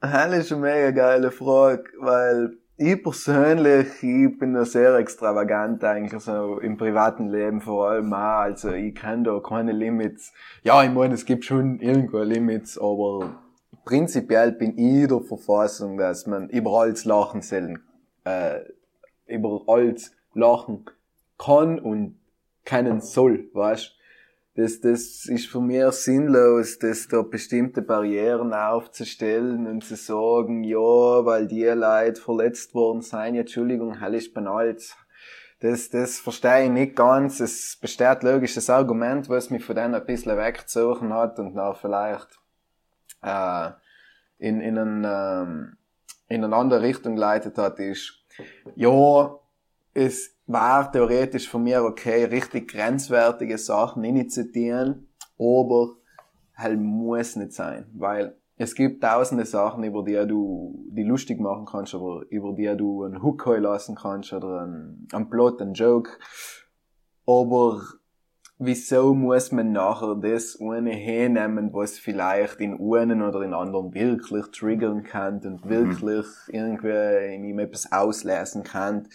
[0.01, 6.23] Das ist eine mega geile Frage, weil ich persönlich, ich bin da sehr extravagant eigentlich
[6.23, 8.41] so im privaten Leben vor allem auch.
[8.43, 10.33] Also ich kann da keine Limits.
[10.63, 13.31] Ja, ich meine, es gibt schon irgendwo Limits, aber
[13.85, 17.81] prinzipiell bin ich der Verfassung, dass man über alles lachen soll,
[18.25, 18.61] äh,
[19.27, 20.85] über alles lachen
[21.39, 22.19] kann und
[22.65, 23.97] können soll, weißt
[24.57, 30.79] das, das ist für mich sinnlos, dass da bestimmte Barrieren aufzustellen und zu sagen, ja,
[30.79, 34.75] weil die Leute verletzt worden sind, ja, Entschuldigung, hell ist banal.
[35.61, 37.41] Das, das verstehe ich nicht ganz.
[37.41, 42.29] Es besteht logisches Argument, was mich von denen ein bisschen weggezogen hat und dann vielleicht
[43.23, 43.71] äh,
[44.39, 45.77] in, in, einen, ähm,
[46.29, 48.25] in eine andere Richtung geleitet hat, ist,
[48.75, 49.39] ja,
[49.95, 55.97] es war theoretisch von mir okay, richtig grenzwertige Sachen initiieren, aber
[56.55, 61.67] halt muss nicht sein, weil es gibt tausende Sachen, über die du die lustig machen
[61.67, 66.11] kannst, aber über die du einen Hook lassen kannst oder einen, einen Plot, einen Joke.
[67.27, 67.83] Aber
[68.59, 74.47] wieso muss man nachher das ohne hinnehmen, was vielleicht in einen oder in anderen wirklich
[74.47, 79.09] triggern kann und wirklich irgendwie in ihm etwas auslesen kann?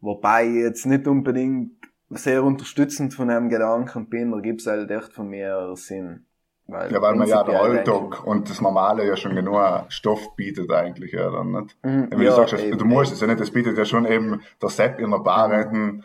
[0.00, 1.72] Wobei ich jetzt nicht unbedingt
[2.10, 6.26] sehr unterstützend von einem Gedanken bin, da gibt's halt echt von mir Sinn.
[6.66, 9.56] Weil Ja, weil man ja denke Alltag und das Normale ja schon genug
[9.88, 11.76] Stoff bietet eigentlich, ja, dann nicht.
[11.82, 14.04] Mhm, Wenn ja, du sagst, eben, du musst es ja nicht, das bietet ja schon
[14.04, 16.04] eben der Sepp in der Bar reden,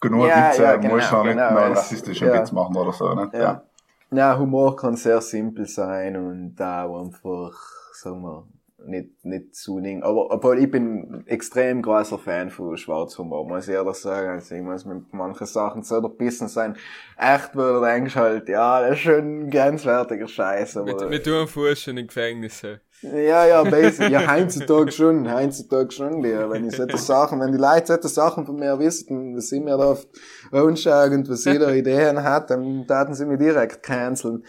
[0.00, 2.34] genug Ja, Witze, ja, du musst genau, ja nicht genau, einen rassistischen ja.
[2.34, 3.34] Witz machen oder so, nicht?
[3.34, 3.62] Ja.
[4.10, 7.52] Na, Humor kann sehr simpel sein und auch einfach,
[7.92, 8.44] sagen wir,
[8.86, 10.02] nicht, nicht zu ning.
[10.02, 14.30] Aber, obwohl ich bin extrem großer Fan von Schwarzhumor, muss ich ehrlich sagen.
[14.30, 16.76] Also ich muss mit manchen Sachen so derbissen sein.
[17.16, 20.94] Echt, wo du denkst halt, ja, das ist schon grenzwertiger Scheiß, aber.
[20.94, 22.62] Mit, mit dem Fuß schon im Gefängnis.
[22.62, 22.78] hä?
[23.02, 24.10] Ja, ja, basic.
[24.10, 26.50] Ja, heutzutage schon, heutzutage schon, ja.
[26.50, 29.76] Wenn ich solche Sachen, wenn die Leute solche Sachen von mir wissen, was sie mir
[29.78, 30.08] da oft
[30.52, 34.44] anschauen und was sie da Ideen hat, dann taten sie mich direkt canceln.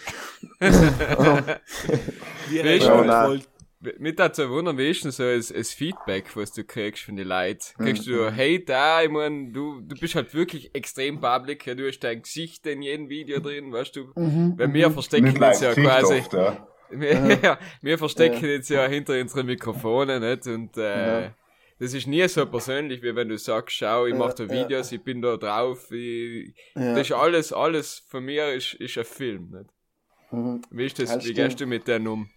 [2.52, 3.26] Direkt Ja, schon nein.
[3.28, 3.42] voll.
[3.98, 7.16] Mit hat so wundern, wie ist denn so ein, ein Feedback, was du kriegst von
[7.16, 7.64] den Leuten?
[7.80, 8.12] Kriegst Mhm.
[8.12, 9.02] du Hate da?
[9.02, 12.84] Ich mein, du, du bist halt wirklich extrem public, ja, du hast dein Gesicht in
[12.84, 14.12] jedem Video drin, weißt du?
[14.16, 14.54] Mhm.
[14.56, 16.68] Weil wir verstecken Nicht uns ja quasi, oft, ja.
[16.92, 20.48] Wir, ja, wir verstecken jetzt ja hinter unseren Mikrofonen, nicht?
[20.48, 21.34] Und, äh, Ja.
[21.80, 24.50] das ist nie so persönlich, wie wenn du sagst, schau, ich mach da.
[24.50, 29.06] Videos, ich bin da drauf, ich, das ist alles, alles von mir ist, ist ein
[29.06, 29.70] Film, nicht?
[30.32, 30.62] Mhm.
[30.70, 32.30] Wie ist das, wie gehst du mit denen um?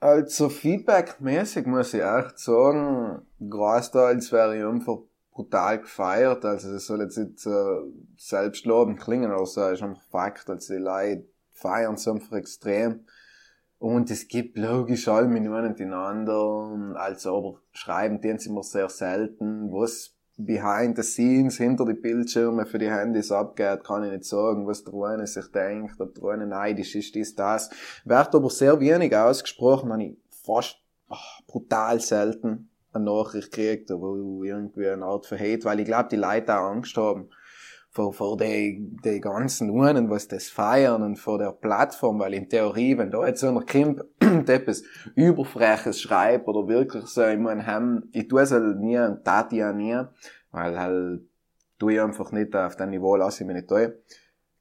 [0.00, 4.98] Also feedbackmäßig muss ich echt sagen, großteils wäre ich einfach
[5.32, 6.44] brutal gefeiert.
[6.44, 7.80] Also das soll jetzt nicht äh,
[8.16, 10.48] selbstlobend klingen oder so, ist einfach Fakt.
[10.48, 13.06] Also die Leute feiern es einfach extrem.
[13.78, 19.70] Und es gibt logisch alle Minuten einander, also aber schreiben tun sie immer sehr selten.
[19.72, 24.66] Was behind the scenes, hinter die Bildschirme für die Handys abgeht, kann ich nicht sagen,
[24.66, 27.70] was der eine sich denkt, ob der eine neidisch ist, dies, das.
[28.04, 34.42] Wird aber sehr wenig ausgesprochen, habe ich fast ach, brutal selten eine Nachricht gekriegt, wo
[34.42, 37.28] irgendwie eine Art von Hate, weil ich glaube, die Leute auch Angst haben
[37.90, 42.48] vor, vor die, die ganzen Uhren, was das feiern und vor der Plattform, weil in
[42.48, 43.64] Theorie, wenn da jetzt so einer
[44.22, 44.82] und etwas
[45.14, 49.52] Überfreches schreibt oder wirklich so, ich meine, hem, ich tue es halt nie und tat
[49.52, 49.98] auch nie,
[50.52, 51.22] weil halt,
[51.78, 53.92] tue ich einfach nicht auf dem Niveau, lasse ich mich nicht tun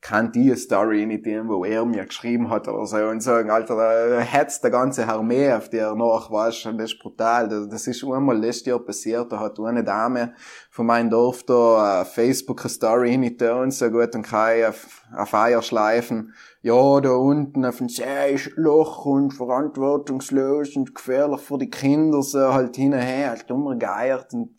[0.08, 3.76] kann die Story nicht nehmen, wo er mir geschrieben hat oder so und sagen, Alter,
[3.76, 7.50] da hetzt der ganze Armee auf dir nach, weißt und das ist brutal.
[7.50, 10.34] Das, das ist einmal letztes Jahr passiert, da hat eine Dame
[10.70, 15.02] von meinem Dorf da auf Facebook eine Story hingetan und so gut und kann auf,
[15.14, 16.34] auf Eier schleifen.
[16.62, 22.22] Ja, da unten auf dem See ist Loch und verantwortungslos und gefährlich für die Kinder,
[22.22, 24.56] so halt hinterher, halt dummer geiert und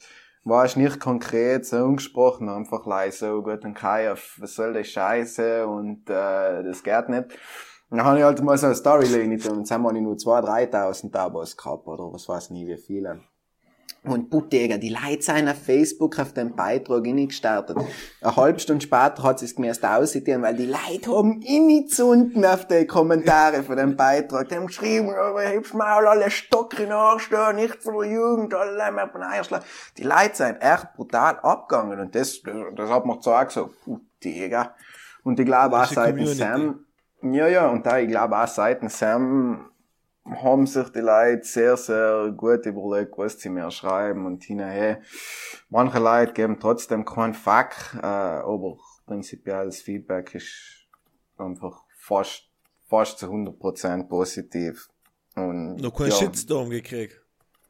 [0.49, 4.73] war ich nicht konkret so angesprochen, einfach leise so gut und Kai auf, was soll
[4.73, 7.29] das Scheiße und äh, das geht nicht.
[7.91, 10.71] Und dann habe ich halt mal so eine Storyline und jetzt haben wir nur 2.000,
[10.71, 13.23] 3.000 Abos gehabt oder was weiß nie wie viele.
[14.05, 17.77] Und Buttega, die Leute sind auf Facebook auf den Beitrag gestartet.
[18.21, 22.87] Eine halbe Stunde später hat es gemäß aussehen, weil die Leute haben innizunden auf die
[22.87, 24.49] Kommentare von dem Beitrag.
[24.49, 28.55] Die haben geschrieben, aber heb's Maul, alle Stock in Arsch da, nicht von der Jugend,
[28.55, 29.63] alle mehr von Eierschlag.
[29.97, 32.41] Die Leute sind echt brutal abgegangen und das,
[32.77, 34.75] das hat mir gesagt so, Buttega.
[35.25, 36.39] Und ich glaube auch seitens.
[36.39, 36.85] Sam,
[37.23, 39.69] ja, ja, und da, ich glaube auch seitens Sam
[40.43, 45.01] haben sich die Leute sehr, sehr gut überlegt, was sie mir schreiben und hinterher.
[45.71, 50.87] Manche Leute geben trotzdem keinen Fuck, äh, aber prinzipiell das Feedback ist
[51.37, 52.45] einfach fast,
[52.89, 54.89] fast zu 100% positiv.
[55.37, 57.21] Und, Noch keinen ja, Shitstorm gekriegt,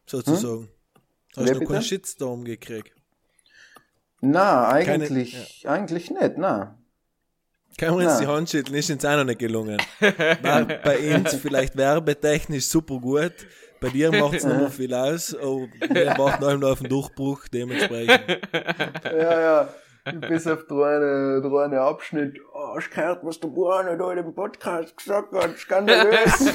[0.07, 0.68] sozusagen.
[1.37, 1.73] Hast Wer du noch bitte?
[1.73, 2.92] keinen Shitstorm gekriegt?
[4.21, 6.78] Na, Keine- eigentlich, eigentlich nicht, na.
[7.81, 8.21] Uns Nein.
[8.21, 9.81] die Hand schütteln, ist uns auch noch nicht gelungen.
[10.43, 13.33] War bei uns vielleicht werbetechnisch super gut,
[13.81, 17.47] bei dir macht es noch viel aus, aber wir warten allem noch auf den Durchbruch,
[17.49, 18.41] dementsprechend.
[19.05, 19.69] Ja, ja.
[20.29, 22.38] Bis auf den einen, Abschnitt.
[22.53, 25.57] Oh, hast du gehört, was der Bruno da in dem Podcast gesagt hat?
[25.57, 26.53] Skandalös.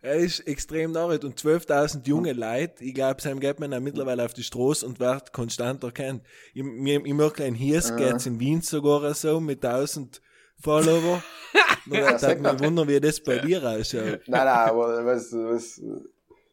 [0.00, 4.24] Er ist extrem narret und 12.000 junge Leute, ich glaube, seinem geht man auch mittlerweile
[4.24, 6.22] auf die Straße und wird konstant erkannt.
[6.54, 10.20] Ich, mir, ich merke, in Hies geht's in Wien sogar so mit 1000
[10.62, 11.22] Follower.
[11.90, 14.02] Ja, Und ich mich wundern, wie das bei dir ausschaut.
[14.26, 15.80] Nein, nein, aber was, was,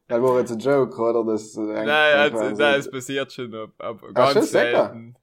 [0.07, 1.25] das war jetzt ein Joke, oder?
[1.33, 2.87] Das, äh, Nein, also, nein, nicht.
[2.87, 4.61] es passiert schon, ab, ab, schon, ganz sicher?
[4.71, 5.15] selten.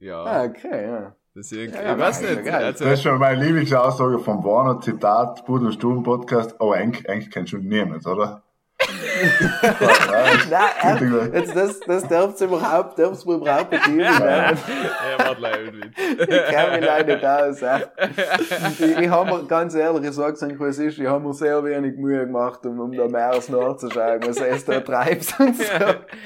[0.00, 1.14] Ja, Ah, okay, ja.
[1.34, 2.64] deswegen, Ja, ja, ich weiß nicht, geil.
[2.64, 6.54] also, Das ist schon meine Lieblingsaussage von Warner, Zitat, Bud und Stuben Podcast.
[6.60, 8.42] Oh, eigentlich, eigentlich kennst du niemand, oder?
[10.50, 14.02] Nein, äh, jetzt, das, das darfst du überhaupt, darfst du überhaupt ne?
[14.02, 14.54] ja,
[15.18, 15.72] warte leider.
[16.20, 17.62] Ich kenn mich leider nicht aus,
[18.78, 21.62] Ich, ich habe mir, ganz ehrlich, ich sag's euch, was ist, ich habe mir sehr
[21.64, 25.62] wenig Mühe gemacht, um, um da mehr als nachzuschauen, was es da treibt und so.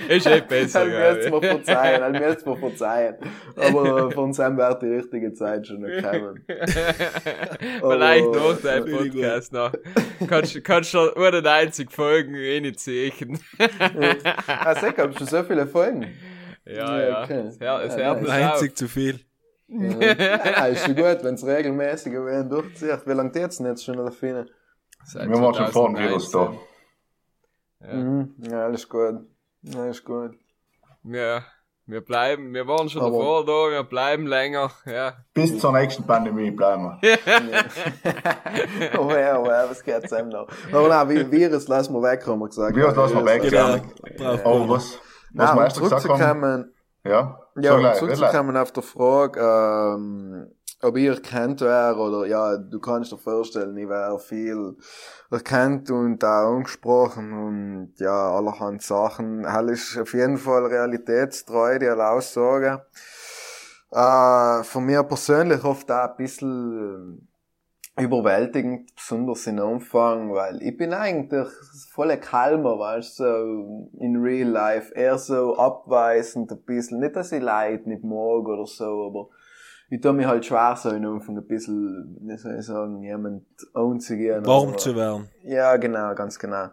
[0.08, 3.16] Ist eh besser, Dann müsst glaube mir verzeihen, dann müsst mir verzeihen.
[3.56, 6.44] Aber von seinem wird die richtige Zeit schon noch kommen.
[6.46, 9.72] Vielleicht nach deinem ich Podcast noch.
[10.28, 13.38] Kannst, kannst du nur den einzigen Folgen eh nicht sehen.
[14.46, 16.06] Ah, sag, hab schon so viele Folgen.
[16.64, 17.22] Ja, Ja, ja.
[17.24, 17.40] okay.
[17.48, 18.28] Es hört, es Ja, hört.
[18.28, 19.20] Einzig zu viel.
[19.68, 23.06] Ja, ja, ist schon gut, wenn es regelmäßig werden durchzieht.
[23.06, 24.46] Wie lange geht's denn jetzt schon in der Fine?
[25.04, 26.52] Seit Wir waren schon vor dem Virus da.
[26.52, 26.58] 2019.
[27.80, 27.94] Ja.
[27.94, 28.34] Mhm.
[28.50, 29.26] Ja, alles gut.
[29.62, 30.32] Ja, ist gut.
[31.04, 31.44] ja,
[31.86, 35.14] wir bleiben, wir waren schon Aber- davor da, wir bleiben länger, ja.
[35.34, 37.18] Bis zur nächsten Pandemie bleiben wir.
[38.98, 40.46] oh ja, oh ja, was geht's einem noch?
[40.72, 42.74] Aber nein, Vi- Virus lassen wir weg, haben wir gesagt.
[42.76, 43.68] Virus lassen wir weg, ja.
[43.68, 44.16] lassen wir weg.
[44.18, 44.68] Braucht Oh, man.
[44.70, 45.00] was, was
[45.32, 46.72] Nein, um meinst du gesagt haben?
[47.04, 47.98] Ja, ja, so um gleich.
[47.98, 53.76] zurückzukommen auf der Frage, ähm, ob ihr erkannt wäre oder ja, du kannst dir vorstellen,
[53.76, 54.76] ich wäre viel
[55.30, 59.46] erkannt und auch angesprochen und ja, allerhand Sachen.
[59.48, 62.84] Hell ist auf jeden Fall realitätstreu, die Aussage.
[63.92, 67.28] Äh, von mir persönlich oft auch ein bisschen
[67.98, 71.46] überwältigend, besonders in Umfang, weil ich bin eigentlich
[71.90, 77.32] voll kalmer, weißt du, so in real life, eher so abweisend ein bisschen, nicht, dass
[77.32, 79.28] ich Leid nicht mag oder so, aber
[79.92, 83.44] ich tue mich halt schwer so in Umfang ein bisschen, wie soll ich sagen, jemand
[83.74, 84.46] anzugehen.
[84.46, 85.28] Warm oder- zu werden.
[85.44, 86.68] ja, genau, ganz genau.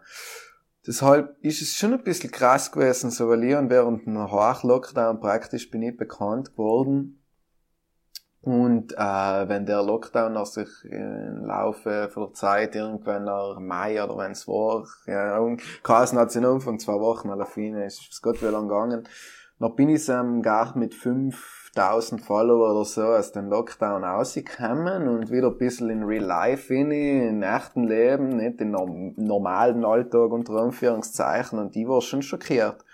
[0.86, 5.20] Deshalb ist es schon ein bisschen krass gewesen, so weil ich und während einem Lockdown
[5.20, 7.22] praktisch bin ich bekannt geworden.
[8.40, 14.02] Und äh, wenn der Lockdown nach sich im Laufe von der Zeit irgendwann nach Mai
[14.02, 15.38] oder wenn es war, ja,
[15.82, 19.06] Kassen hat es in Anfang zwei Wochen, alle Fine, ist es Gott wie lang gegangen.
[19.58, 20.94] Dann bin ich ähm, gar mit
[21.74, 26.74] 5000 Follower oder so aus dem Lockdown rausgekommen und wieder ein bisschen in Real Life
[26.74, 32.84] in, in echten Leben, nicht norm normalen Alltag unter Anführungszeichen und die war schon schockiert.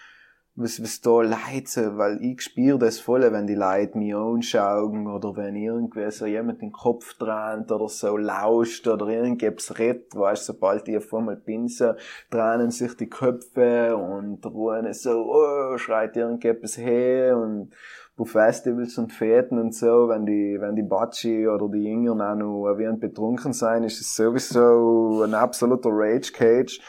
[0.59, 5.37] Was, was da Leute, weil ich spür das voll, wenn die Leute mich anschauen oder
[5.37, 10.89] wenn irgendwie so jemand den Kopf dreht oder so lauscht oder irgendetwas redet, weißt sobald
[10.89, 11.93] ich auf einmal bin, so
[12.31, 17.75] drehen sich die Köpfe und eine so, oh, schreit irgendetwas her und
[18.17, 22.35] bei Festivals und Fäden und so, wenn die, wenn die Batschi oder die Jüngeren auch
[22.35, 26.81] noch ein betrunken sein, ist es sowieso ein absoluter Rage Cage.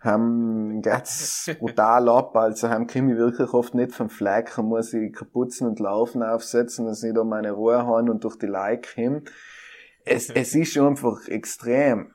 [0.00, 5.66] Haben, geht's brutal ab, also haben ich wirklich oft nicht vom Fleck, muss ich kaputzen
[5.66, 9.22] und laufen aufsetzen, dass ich da meine Ruhe habe und durch die Like komme.
[10.04, 12.12] Es, es ist einfach extrem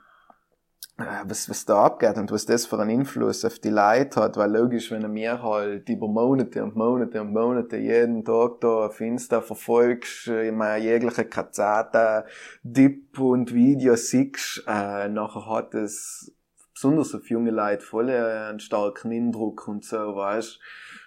[1.25, 4.51] was, was da abgeht und was das für einen Einfluss auf die Leute hat, weil
[4.51, 8.99] logisch, wenn du mir halt über Monate und Monate und Monate jeden Tag da auf
[9.01, 12.25] Insta verfolgst, äh, immer jegliche Kazzata,
[12.63, 16.33] Dip und Videos siehst, äh, nachher hat es
[16.73, 20.59] besonders auf junge Leute voll äh, einen starken Eindruck und so, weißt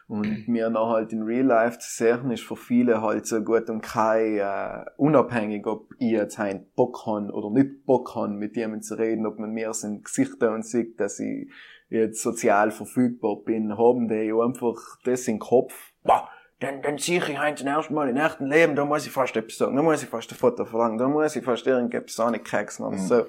[0.07, 3.71] und mir noch halt in Real Life zu sehen, ist für viele halt so gut
[3.71, 8.57] und kein, äh, unabhängig, ob ich jetzt ein Bock han oder nicht Bock han, mit
[8.57, 11.49] jemandem zu reden, ob man mir sein Gesicht und sieht, dass ich
[11.88, 15.93] jetzt sozial verfügbar bin, haben die einfach das im Kopf.
[16.03, 16.29] Boah,
[16.61, 19.37] dann, dann sehe ich ein zum ersten Mal im echten Leben, da muss ich fast
[19.37, 22.87] etwas sagen, da muss ich fast ein Foto verlangen, da muss ich fast irgendetwas ankriegen
[22.87, 23.27] oder so.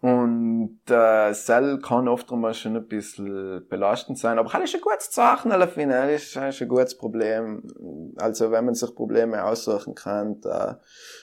[0.00, 4.80] Und äh, Cell kann oft einmal schon ein bisschen belastend sein, aber das ist ein
[4.80, 8.14] gutes Zeichen, alle finde das ist, das ist ein gutes Problem.
[8.16, 10.74] Also wenn man sich Probleme aussuchen kann, äh,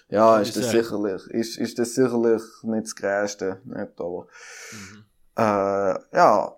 [0.10, 4.28] ja, ist das sicherlich, ist, ist das sicherlich nicht das Größte, nicht, aber
[5.38, 6.55] äh, ja,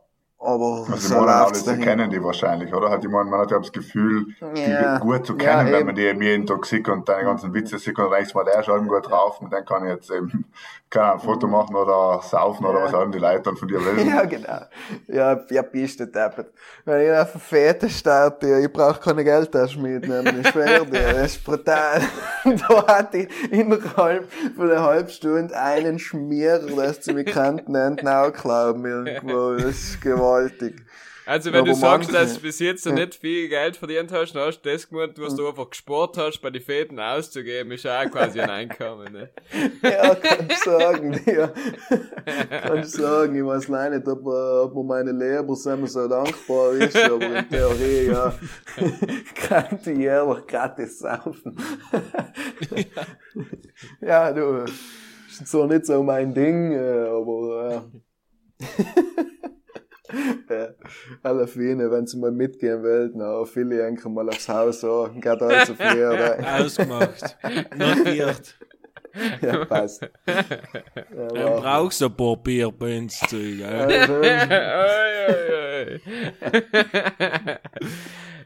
[0.48, 1.82] Aber Also so die meinen sie dahin.
[1.82, 2.98] kennen die wahrscheinlich, oder?
[2.98, 4.96] Ich meine, man hat ja das Gefühl, Ja.
[4.96, 5.86] die gut zu Ja, kennen, wenn eben.
[5.88, 8.62] man die eben jeden Tag sieht und deine ganzen Witze sieht und denkst mal, der
[8.62, 10.46] ist allem gut drauf und dann kann ich jetzt eben
[10.90, 12.86] kann ein Foto machen oder saufen oder Ja.
[12.86, 14.08] was allem die Leute dann von dir wollen.
[14.08, 14.62] Ja, genau.
[15.08, 16.48] Ja, ja, bist du deppert.
[16.86, 21.36] Wenn ich auf eine Fete starte, ich brauche keine Geldtasche mitnehmen, ich schwöre dir, das
[21.36, 22.00] ist brutal.
[22.46, 28.08] da hatte ich innerhalb von einer halben Stunde einen Schmierer, dass sie mich kannten, Enten
[28.08, 29.56] auch glauben irgendwo.
[29.56, 30.02] Das ist
[30.38, 30.76] gewaltig.
[31.26, 34.32] Also, wenn Ja, du sagst, dass du bis jetzt noch nicht viel Geld verdient hast,
[34.34, 37.86] dann hast du das gemeint, was du einfach gespart hast, bei den Fäden auszugeben, ist
[37.86, 39.30] auch quasi ein Einkommen, ne?
[39.84, 41.52] Ja, kann ich sagen, ja.
[42.62, 46.08] Kann ich sagen, ich weiß leider nicht, ob, äh, ob mir meine Leber immer so
[46.08, 48.34] dankbar ist, aber in Theorie, ja,
[49.36, 51.58] kann die jährlich gratis saufen.
[54.00, 54.64] ja, du,
[55.28, 57.86] ist zwar nicht so mein Ding, äh, aber, ja.
[60.50, 60.70] Ja,
[61.24, 65.42] alle Fine, wenn sie mal mitgehen wollten, auch viele denken mal aufs Haus an, geht
[65.42, 67.38] alles auf Leer, Ausgemacht.
[67.76, 68.56] Notiert.
[69.42, 70.10] ja, passt.
[70.26, 74.08] Ja, brauchst du ein paar Bier bei uns zu, gell?
[74.10, 74.42] Oi, oi,
[75.84, 76.02] oi.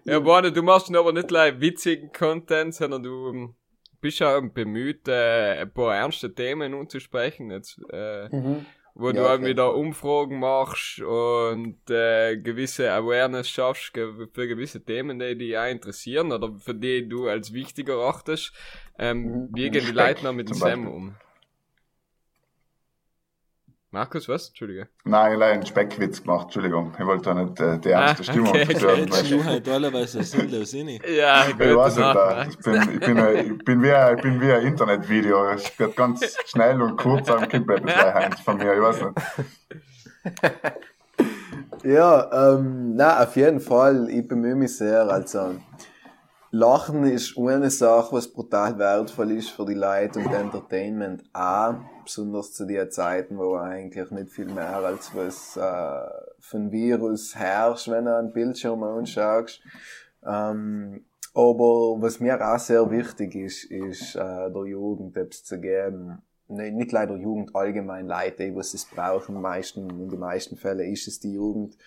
[0.05, 3.55] ja, Borne, du machst aber nicht gleich witzigen Content, sondern du ähm,
[4.01, 8.65] bist auch bemüht, äh, ein paar ernste Themen anzusprechen, jetzt, äh, mhm.
[8.95, 9.45] Wo Ja, du auch okay.
[9.45, 16.31] wieder Umfragen machst und äh, gewisse Awareness schaffst für gewisse Themen, die dich auch interessieren
[16.31, 18.53] oder für die du als wichtig erachtest.
[18.99, 19.49] Ähm, Mhm.
[19.53, 21.19] Wie gehen die Leute noch mit dem Sam um?
[23.93, 24.47] Markus, was?
[24.47, 24.87] Entschuldige.
[25.03, 26.93] Nein, ich habe einen Speckwitz gemacht, Entschuldigung.
[26.97, 29.05] Ich wollte da nicht äh, die Ah, ernste Stimmung okay, zerstören.
[29.05, 29.37] Du.
[29.37, 30.99] du halt allerweise sinnlos rein.
[31.13, 32.45] Ja, Ich weiß nicht, danach.
[32.45, 35.49] äh, ich bin, ich bin, äh, ich bin wie, ein- ich bin wie ein Internetvideo.
[35.49, 37.81] Es wird ganz schnell und kurz am Kippbett
[38.45, 39.17] von mir, ich weiß nicht.
[41.83, 45.55] Ja, ähm, na, auf jeden Fall, ich bemühe mich sehr, also,
[46.51, 51.73] Lachen ist eine Sache, was brutal wertvoll ist für die Leute und Entertainment auch,
[52.03, 57.87] besonders zu den Zeiten, wo eigentlich nicht viel mehr als was äh, ein Virus herrscht,
[57.87, 59.61] wenn du einen Bildschirm anschaust.
[60.25, 66.21] Ähm, aber was mir auch sehr wichtig ist, ist äh, der Jugend etwas zu geben.
[66.47, 71.07] Nee, nicht leider Jugend allgemein, Leute, die es brauchen, meisten, in den meisten Fällen ist
[71.07, 71.77] es die Jugend,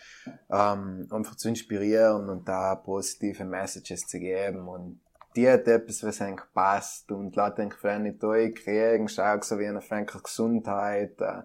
[0.51, 5.01] ähm, einfach zu inspirieren und da positive Messages zu geben und
[5.37, 9.67] die hat etwas, was eigentlich passt und Leute denken, wenn nicht kriegen, schau so wie
[9.67, 11.43] eine Fänker Gesundheit, äh,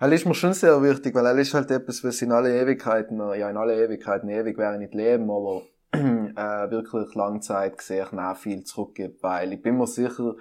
[0.00, 3.18] das ist mir schon sehr wichtig, weil das ist halt etwas, was in alle Ewigkeiten,
[3.18, 5.62] ja in alle Ewigkeiten ewig wäre nicht leben, aber
[5.92, 10.34] äh, wirklich Langzeit gesehen auch viel zurückgibt, weil ich bin mir sicher,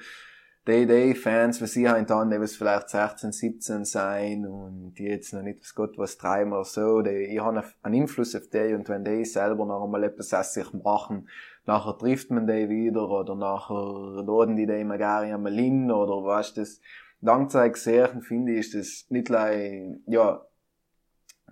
[0.67, 5.33] die, die Fans, was ich haben dann, die vielleicht 16, 17 sein und die jetzt
[5.33, 8.73] noch nicht, was Gott was treiben oder so, die, ich habe einen Einfluss auf die
[8.73, 11.29] und wenn die selber noch einmal etwas aus sich machen,
[11.67, 16.23] nachher trifft man die wieder oder nachher laden die die immer gerne einmal hin oder
[16.23, 16.81] was das,
[17.21, 20.45] Langzeit gesehen, finde ich, ist das nicht gleich, ja,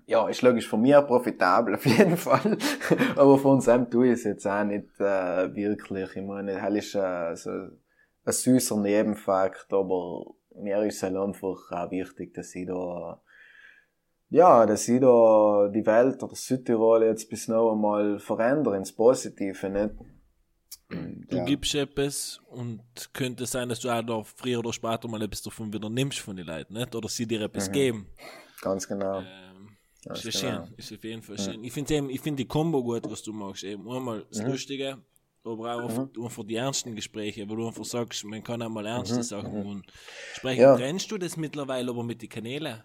[0.08, 2.58] ja, ist logisch von mir profitabel auf jeden Fall.
[3.16, 6.16] Aber von Sam tue ich es jetzt auch nicht äh, wirklich.
[6.16, 11.72] Ich meine, das ist äh, so ein süßer Nebenfakt, aber mir ist es halt einfach
[11.72, 13.20] auch wichtig, dass ich da
[14.36, 19.70] ja, dass ich da die Welt oder Südtirol jetzt bis noch einmal verändere ins Positive,
[19.70, 19.92] nicht?
[20.90, 21.46] Und, Du ja.
[21.46, 22.82] gibst etwas und
[23.14, 26.36] könnte sein, dass du auch da früher oder später mal etwas davon wieder nimmst von
[26.36, 26.94] den Leuten, nicht?
[26.94, 27.74] Oder sie dir etwas Mhm.
[27.74, 28.08] geben.
[28.62, 29.20] Ganz genau.
[29.22, 30.66] Ähm, Ganz ist ja genau.
[30.68, 31.64] schön, ist auf jeden Fall schön.
[31.64, 33.64] Ich finde eben, ich finde die Kombo gut, was du machst.
[33.64, 34.52] Eben einmal das Mhm.
[34.52, 34.98] Lustige,
[35.44, 38.86] aber auch einfach, einfach die ernsten Gespräche, wo du einfach sagst, man kann auch mal
[38.86, 39.86] ernste Sachen und
[40.34, 40.60] sprechen.
[40.62, 40.68] Mhm.
[40.68, 40.76] Ja.
[40.78, 42.84] Trennst du das mittlerweile aber mit den Kanälen?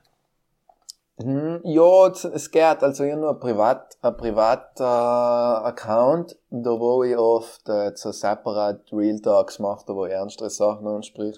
[1.22, 2.82] Mhm, Ja, es- geht.
[2.82, 7.92] Also ich habe nur ein privat, ein privat äh, Account, da wo ich oft äh,
[7.94, 11.36] so separat Real Talks mache, da wo ich ernstere Sachen ansprich.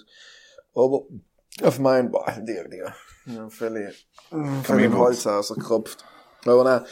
[0.74, 1.02] Aber
[1.64, 2.92] auf meinen, boah, dir, dir.
[3.26, 5.24] Ja, völlig, völlig Kaminholz.
[5.24, 6.04] Holz ausgekropft.
[6.44, 6.84] Aber nein,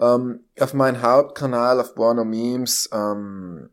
[0.00, 3.70] ähm, auf meinem Hauptkanal, auf Bono Memes, ähm,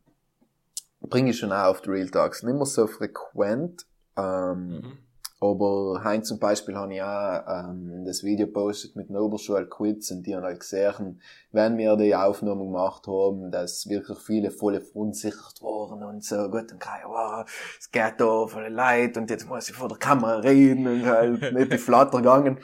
[1.02, 2.44] bringe ich schon auch auf Real Talks.
[2.44, 3.86] Nicht mehr so frequent,
[4.18, 4.98] ähm, Mhm.
[5.44, 10.24] Aber Heinz zum Beispiel habe ich auch ähm, das Video postet mit den Oberschulquiz und
[10.24, 11.22] die haben halt gesehen,
[11.52, 16.72] wenn wir die Aufnahme gemacht haben, dass wirklich viele voll verunsichert waren und so, gut,
[16.72, 17.44] dann kann ich, wow,
[17.78, 21.42] es geht da voll leid und jetzt muss ich vor der Kamera reden und halt
[21.54, 22.60] nicht die Flatter gegangen.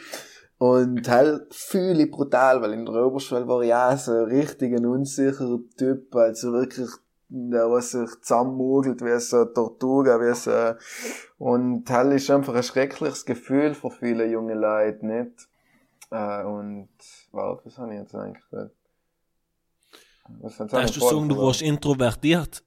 [0.58, 4.74] Und halt fühle ich brutal, weil in der Oberschule war ich auch so ein richtig
[4.74, 6.90] ein unsicherer Typ, also wirklich,
[7.30, 10.76] der was sich zusammenmogelt wie so eine Tortuga, wie so,
[11.38, 15.48] und halt ist einfach ein schreckliches Gefühl für viele junge Leute, nicht?
[16.12, 16.90] Äh, und,
[17.32, 18.76] warte, was habe ich jetzt eigentlich gesagt?
[20.42, 22.64] Was hat Darfst du sagen, du warst introvertiert?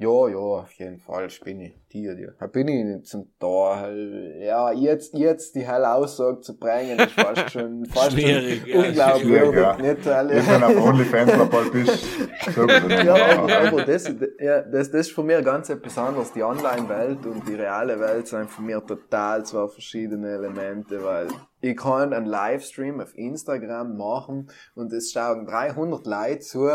[0.00, 1.74] Ja, ja, auf jeden Fall, ich bin ich.
[1.92, 2.26] Die, die.
[2.38, 3.86] Da bin ich nicht zum da.
[3.90, 9.12] Ja, jetzt, jetzt die helle Aussage zu bringen, ist fast schon, fast Schwierig, schon ja,
[9.12, 9.22] unglaublich.
[9.22, 9.76] schwierig, ja.
[9.76, 10.38] Nicht alle.
[10.38, 12.06] Ich bin auf OnlyFans dabei bist.
[12.54, 12.66] So.
[12.66, 16.32] Ja, aber, aber das, ja, das, das ist von mir ganz etwas anderes.
[16.32, 21.28] Die Online-Welt und die reale Welt sind von mir total zwei verschiedene Elemente, weil
[21.60, 26.70] ich kann einen Livestream auf Instagram machen und es schauen 300 Leute zu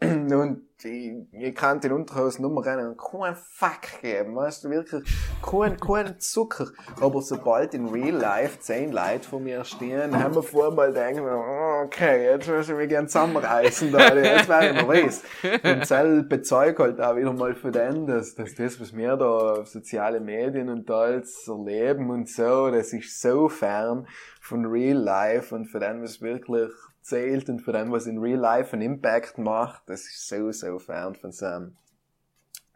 [0.02, 5.02] und ich, kann den Unterhose nur rennen und keinen Fuck geben, weißt du, wirklich,
[5.42, 6.68] kein, kein Zucker.
[7.00, 11.22] Aber sobald in Real Life zehn Leute vor mir stehen, haben wir vorher mal denken,
[11.22, 15.22] oh, okay, jetzt ich mich gern zusammenreißen, da, jetzt wäre ich nervös.
[15.64, 19.60] Und Zell bezeugt halt auch wieder mal für den, dass, dass das, was wir da
[19.60, 24.06] auf soziale Medien und da jetzt erleben und so, das ist so fern
[24.40, 26.70] von Real Life und für den, was wirklich
[27.02, 30.78] zählt und für den, was in Real Life einen Impact macht, das ist so, so
[30.78, 31.76] fern von Sam.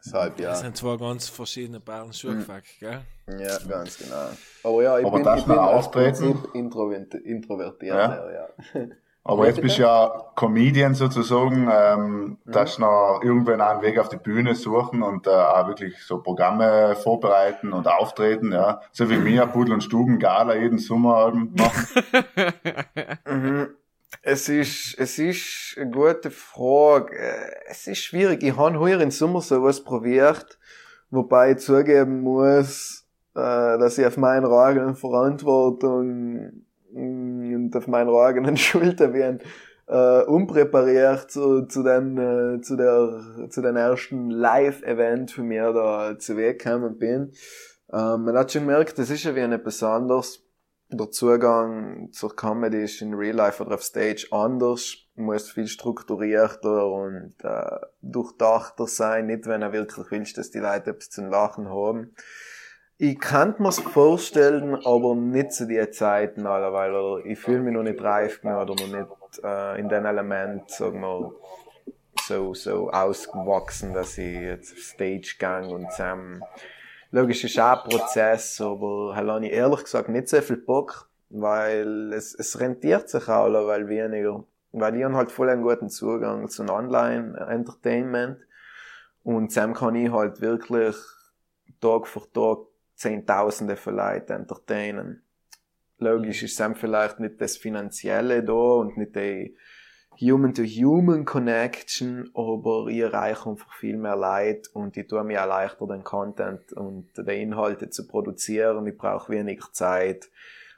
[0.05, 0.51] Deshalb, ja.
[0.51, 3.01] Das sind zwei ganz verschiedene Bauern Schuhfuck, gell?
[3.27, 4.29] Ja, ganz genau.
[4.62, 6.33] Aber ja, ich Aber bin, ich bin man aus auftreten?
[6.33, 8.31] Prinzip introvert, introvertiert, Ja.
[8.31, 8.49] ja.
[9.27, 14.18] Aber jetzt bist du ja Comedian sozusagen, ähm, darfst noch irgendwann einen Weg auf die
[14.18, 18.83] Bühne suchen und äh, auch wirklich so Programme vorbereiten und auftreten, ja.
[18.93, 21.87] So wie mir, Pudel und Stuben, Gala jeden Sommer machen.
[23.27, 23.68] Mhm.
[24.27, 27.14] Es ist, es ist eine gute Frage.
[27.68, 28.43] Es ist schwierig.
[28.43, 30.59] Ich habe heuer im Sommer sowas probiert,
[31.11, 33.05] wobei ich zugeben muss,
[33.35, 33.39] äh,
[33.79, 39.41] dass ich auf meiner eigenen Verantwortung mm, und auf meiner eigenen Schulter bin,
[39.89, 46.18] äh, unpräpariert zu, zu den, äh, zu der, zu den ersten Live-Event für mich da
[46.18, 47.33] zu Weg gekommen bin.
[47.93, 50.44] Ähm, man hat schon gemerkt, das ist ja wie etwas anderes
[50.89, 56.87] der Zugang zur Comedy ist in Real Life oder auf Stage anders, muss viel strukturierter
[56.87, 61.68] und äh, durchdachter sein, nicht wenn er wirklich willst, dass die Leute etwas zum Lachen
[61.68, 62.14] haben.
[62.97, 68.01] Ich kann mir's vorstellen, aber nicht zu den Zeiten allerweil, ich fühle mich noch nicht
[68.03, 71.32] reif genug oder noch nicht äh, in den Element, sagen wir,
[72.26, 76.43] so, so ausgewachsen, dass ich jetzt auf Stage gang und zusammen
[77.15, 81.09] Logisch ist auch ein Prozess, aber halt habe ich ehrlich gesagt nicht so viel Bock,
[81.31, 84.43] weil es, es rentiert sich auch, weil weniger.
[84.73, 88.41] Weil ich habe halt voll einen guten Zugang zum Online-Entertainment
[89.23, 90.97] und zusammen kann ich halt wirklich
[91.81, 95.23] Tag für Tag Zehntausende von Leuten entertainen.
[95.99, 99.57] Logisch ist dann vielleicht nicht das Finanzielle da und nicht die
[100.21, 105.87] Human-to-Human Connection, aber ich erreiche einfach viel mehr Leute und ich tue mir auch leichter,
[105.87, 108.87] den Content und die Inhalte zu produzieren.
[108.87, 110.31] Ich brauche weniger Zeit.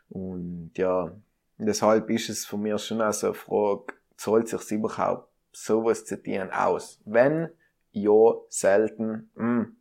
[0.08, 1.12] Und ja,
[1.58, 6.22] deshalb ist es für mich schon auch so eine Frage, zahlt sich überhaupt sowas zu
[6.22, 7.00] tun aus?
[7.04, 7.48] Wenn,
[7.92, 9.76] ja, selten, hm,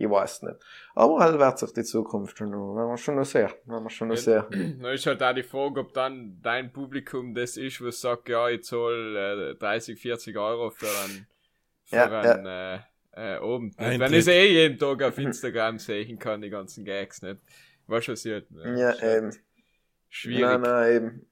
[0.00, 0.56] ich weiß nicht.
[0.94, 3.90] Aber halt wird sich die Zukunft schon noch, wenn wir schon noch sehen, wenn wir
[3.90, 4.44] schon noch sehen.
[4.80, 8.48] Na, ist halt auch die Frage, ob dann dein Publikum das ist, was sagt, ja,
[8.48, 11.26] ich zahle äh, 30, 40 Euro für einen,
[11.84, 12.74] für Ja, einen äh,
[13.12, 13.78] äh, Abend.
[13.78, 13.78] Nicht?
[13.78, 14.00] Eintritt.
[14.00, 17.42] Wenn ich es eh jeden Tag auf Instagram sehen kann, die ganzen Gags, nicht?
[17.86, 19.36] Weißt du, was ich halt, Ja, ist halt eben.
[20.08, 20.42] Schwierig.
[20.42, 21.26] Nein, nein, eben.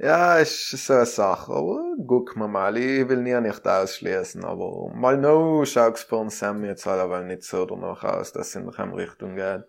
[0.00, 4.90] Ja, ist so eine Sache, aber guck mal mal, ich will nie nicht ausschließen, aber
[4.94, 8.70] mal no schaut's bei uns Sam jetzt alle nicht so danach aus, dass es in
[8.70, 9.64] der Richtung geht.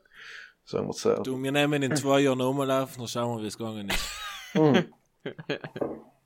[0.66, 1.16] Sagen wir so.
[1.24, 4.10] Du, wir nehmen in zwei Jahren nochmal auf, dann schauen wir, wie es gegangen ist.
[4.54, 4.94] Hm.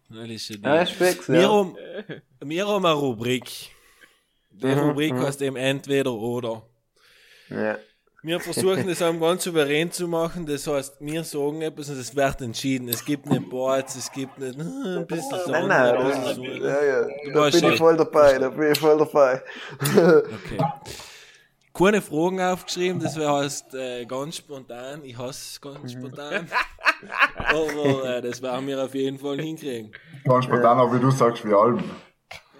[0.09, 1.49] Das ist ja die- Ja, fix, Wir ja.
[1.49, 1.77] haben,
[2.41, 3.71] wir haben eine Rubrik.
[4.51, 5.21] Die Mhm, Rubrik mhm.
[5.21, 6.63] heißt eben entweder oder.
[7.49, 7.77] ja.
[8.25, 10.45] Wir versuchen das auch ganz souverän zu machen.
[10.45, 12.87] Das heißt, wir sagen etwas und es wird entschieden.
[12.87, 15.51] Es gibt nicht Boards, es gibt nicht äh, ein bisschen so.
[15.51, 16.43] Nein, ein nein, bisschen das, so.
[16.43, 17.07] ja, ja.
[17.33, 19.41] Da weißt bin ich voll dabei, da bin ich voll dabei.
[19.81, 20.63] Okay.
[21.73, 25.03] Keine Fragen aufgeschrieben, das wäre heißt äh, ganz spontan.
[25.03, 26.47] Ich hasse es ganz spontan.
[27.35, 29.91] Aber äh, das werden wir auf jeden Fall hinkriegen.
[30.23, 31.91] Ganz spontan, aber wie du sagst, wie Alben.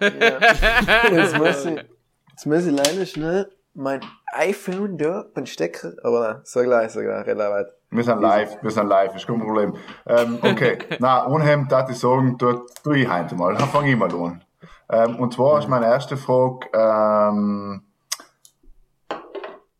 [0.00, 1.84] Jetzt muss ich,
[2.32, 4.00] jetzt muss ich leider schnell mein
[4.32, 7.72] iPhone da beim Stecker, aber nein, so gleich, so gleich, red weiter.
[7.90, 9.76] Wir sind live, wir sind live, ist kein Problem.
[10.06, 13.96] Ähm, okay, na, unheim darf ich sagen, tu, tu ich heute mal, dann fange ich
[13.96, 14.44] mal an.
[14.90, 17.82] Ähm, und zwar ist meine erste Frage, ähm,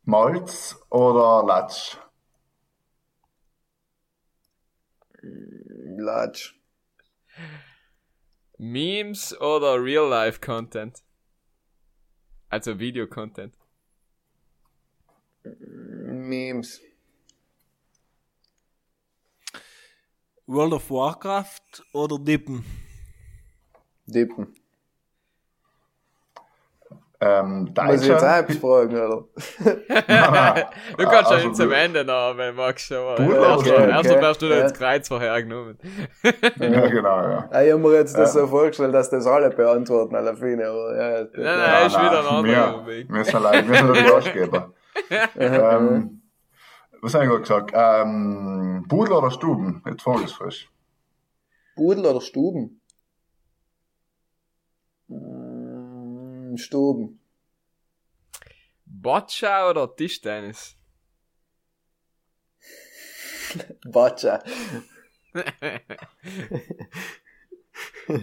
[0.04, 1.96] Malz oder Latsch?
[5.22, 6.54] Latsch.
[8.58, 11.02] Memes oder Real-Life-Content?
[12.48, 13.54] Also Video-Content.
[15.44, 16.80] Memes.
[20.46, 22.64] World of Warcraft oder Dippen?
[24.06, 24.54] Dippen.
[27.20, 29.24] Ähm, Muss ich jetzt selbst fragen, oder?
[30.98, 31.74] Du kannst Also schon zum gut.
[31.76, 32.92] Ende noch, wenn du magst.
[32.92, 34.20] Aber erst okay, erst okay.
[34.20, 34.60] mal hast du da Ja.
[34.62, 35.78] jetzt Kreuz vorher genommen.
[36.22, 37.48] ja, genau, ja.
[37.50, 40.96] Ah, Ich hab mir jetzt das so vorgestellt, dass das alle beantworten, alle Fine, aber
[40.98, 41.20] ja.
[41.22, 43.08] Nein, nein, ist wieder ein anderer wir, Weg.
[43.10, 44.72] wir sind wir sind der Gastgeber.
[45.36, 46.22] ähm,
[47.00, 47.70] was habe ich gerade gesagt?
[47.74, 49.82] Ähm, Pudel oder Stuben?
[49.86, 50.70] Jetzt frage ich es frisch.
[51.76, 52.80] Pudel oder Stuben?
[55.08, 57.20] Mm, Stuben.
[58.86, 60.76] Boccia oder Tischtennis?
[63.86, 64.42] Batscha.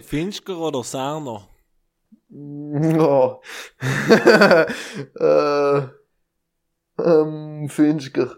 [0.04, 1.48] Finsker oder Sarner?
[2.34, 3.42] Oh.
[3.82, 5.88] äh,
[7.00, 8.36] ähm, Finsker.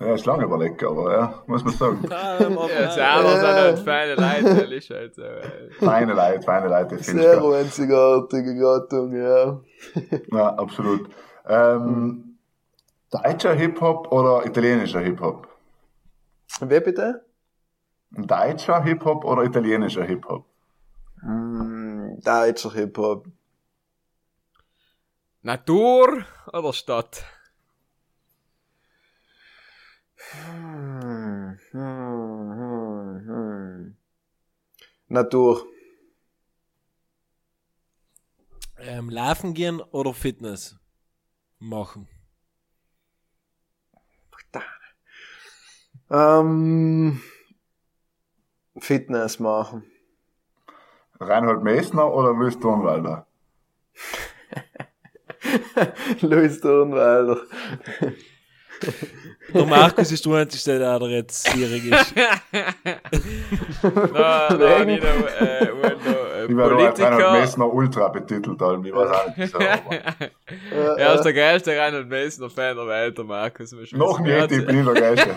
[0.00, 2.06] Ja, ist lange überlegt, aber ja, muss man sagen.
[2.10, 5.22] Ja, aber- selber sind halt feine Leute, das ist halt so.
[5.84, 9.60] Feine Leute, feine Leute, Sehr einzigartige Gattung, ja.
[10.32, 11.10] Ja, absolut.
[11.46, 12.38] Ähm,
[13.10, 15.46] deutscher Hip-Hop oder italienischer Hip-Hop?
[16.60, 17.26] Wer bitte?
[18.12, 20.46] Deutscher Hip-Hop oder italienischer Hip-Hop?
[21.22, 23.26] Mm, Deutscher Hip-Hop.
[25.42, 27.24] Natur oder Stadt?
[30.16, 33.96] Hm, hm, hm, hm.
[35.08, 35.66] Natur.
[38.78, 40.78] Ähm, laufen gehen oder Fitness
[41.58, 42.06] machen?
[46.10, 47.22] Ähm,
[48.78, 49.84] Fitness machen.
[51.18, 53.26] Reinhold Messner oder Luis Dornwalder?
[56.20, 57.38] Luis Turnwälder.
[59.52, 62.14] Der Markus ist der Einzige, der da jetzt schwierig ist.
[64.12, 67.32] Na, na, nicht noch, äh, äh, Ich Politiker.
[67.32, 69.58] Messner ultra betitelt, also ich weiß auch nicht so.
[70.96, 73.74] Er ist der geilste Reinhold Messner-Fan der Welt, der Markus.
[73.92, 75.30] Noch er nicht, ich hat- bin der Geilste.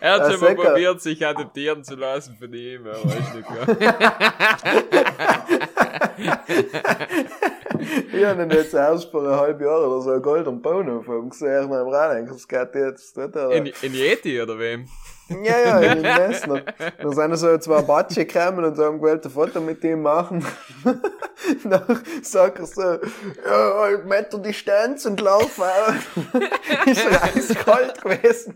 [0.00, 3.46] Er hat Ah, schon mal probiert, sich adoptieren zu lassen von ihm, aber ist nicht
[3.46, 3.76] klar.
[8.12, 11.64] Ich habe ihn jetzt erst vor einem halben Jahr oder so einen goldenen Bauernhof gesehen.
[11.64, 13.28] Ich habe mir das geht jetzt nicht.
[13.28, 13.50] Oder?
[13.52, 14.86] In, in Yeti, oder wem?
[15.28, 16.62] Ja, ja, in den Messner.
[17.00, 20.44] Dann sind so zwei Batsche gekommen und haben gewollt ein Foto mit ihm machen.
[21.64, 26.86] Dann sagt er so, ja, halt Meter Distanz und lauf auch.
[26.86, 28.54] ist eiskalt gewesen.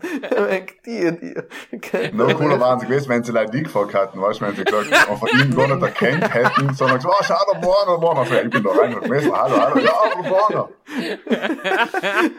[0.49, 1.79] Ich, die, die.
[1.79, 4.55] kennt Noch cooler waren sie gewesen, wenn sie Leute die gefragt hätten, weißt du, wenn
[4.55, 8.25] sie gesagt und von ihnen gar nicht erkannt hätten, sondern gesagt, oh, schau, der Warner.
[8.25, 10.69] So, ja, ich bin da Reinhold Messner, hallo, hallo, ja, der Warner.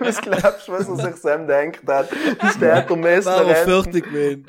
[0.00, 2.08] Was glaubst du, was er sich Sam denkt hat?
[2.50, 4.46] Steht der War Messner, er rennt, fertig gewesen.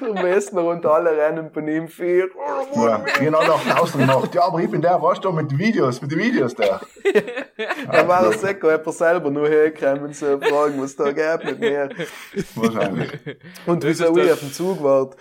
[0.00, 2.28] Der Messner und alle rennen von ihm vier.
[2.74, 4.34] Ja, genau nach draußen gemacht.
[4.34, 6.80] Ja, aber ich bin der, weißt du, mit den Videos, mit den Videos der.
[7.90, 11.44] Da war er sicher, ob er selber nur hergekommen und so fragen, was da geht
[11.44, 11.88] mit mir.
[12.54, 13.10] Wahrscheinlich.
[13.66, 15.16] Und Das wieso ich auf den Zug wart.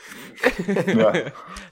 [0.87, 1.13] Ja.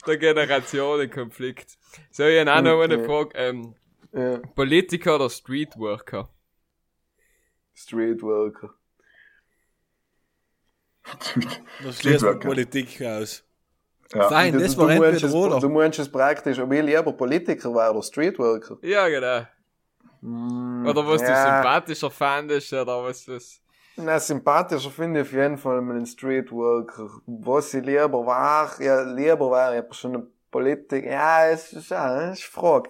[0.08, 1.78] Der Generationenkonflikt.
[2.12, 3.04] So, ich habe auch noch eine.
[3.04, 3.30] Frage.
[3.36, 3.76] Ähm,
[4.14, 4.38] Ja.
[4.56, 6.30] Politiker oder Streetworker?
[7.74, 8.74] Streetworker.
[11.84, 12.48] Das schließt Streetworker.
[12.48, 13.44] Politik aus.
[14.14, 14.30] Ja.
[14.30, 15.60] Fein, Du- das du war entweder es- oder.
[15.60, 18.78] Du meinst es praktisch, ob ich lieber Politiker wäre oder Streetworker.
[18.82, 19.46] Ja, genau.
[20.90, 21.58] Oder was du Ja.
[21.58, 23.62] sympathischer fandest, oder was das.
[23.98, 27.10] Na, sympathischer finde ich auf jeden Fall einen Streetworker.
[27.28, 30.28] Was ich lieber war, ja, lieber wäre ich schon
[30.60, 31.10] ein Politiker.
[31.12, 32.90] Ja, es ist, ja, ist Frage.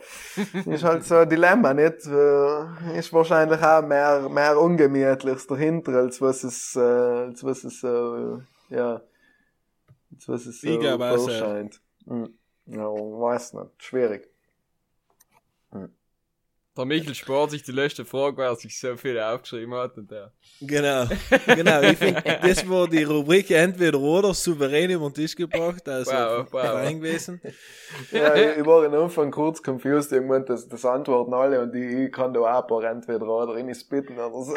[0.66, 2.06] ist halt so ein Dilemma, nicht?
[2.06, 7.84] Äh, Ist wahrscheinlich auch mehr, mehr Ungemütliches dahinter, als was es, äh, als was es,
[7.84, 8.38] äh,
[8.76, 9.02] ja,
[10.14, 11.18] als was es so auch sehr.
[11.18, 11.82] vorscheint.
[12.08, 12.38] Hm.
[12.68, 13.84] Ja, weiß nicht.
[13.84, 14.35] Schwierig.
[16.78, 19.98] Der Michael spart sich die letzte Frage, weil er sich so viel aufgeschrieben hat.
[19.98, 20.34] Und der.
[20.60, 21.06] Genau,
[21.46, 21.82] genau.
[21.84, 26.48] Ich finde, das war die Rubrik entweder oder souverän über den Tisch gebracht, also Wow,
[26.52, 26.64] wow.
[26.74, 27.40] rein gewesen.
[28.12, 32.08] Ja, ich, ich war am Anfang kurz confused, irgendwann, das, das antworten alle und ich,
[32.08, 34.54] ich kann da auch ein paar entweder oder rein spitten oder so.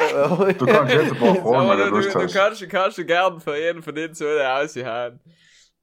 [0.53, 2.33] Du kannst jetzt ein paar Fragen, Aber wenn du, du du, Lust du hast.
[2.33, 5.19] kannst, du kannst du gern für jeden von denen so eine aushauen.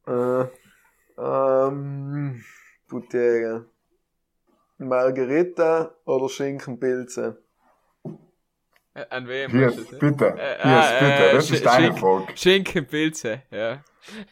[0.07, 0.45] Äh,
[1.19, 2.45] ähm,
[2.89, 3.65] Butega.
[4.79, 7.39] Margarita oder Schinkenpilze?
[8.95, 9.51] Äh, An wem?
[9.51, 10.27] Hier ist, bitte.
[10.29, 11.13] Äh, Hier ist, ah, bitte.
[11.13, 12.27] äh, Das ist Sch- deine Schink- Folge.
[12.37, 13.83] Schinkenpilze, ja.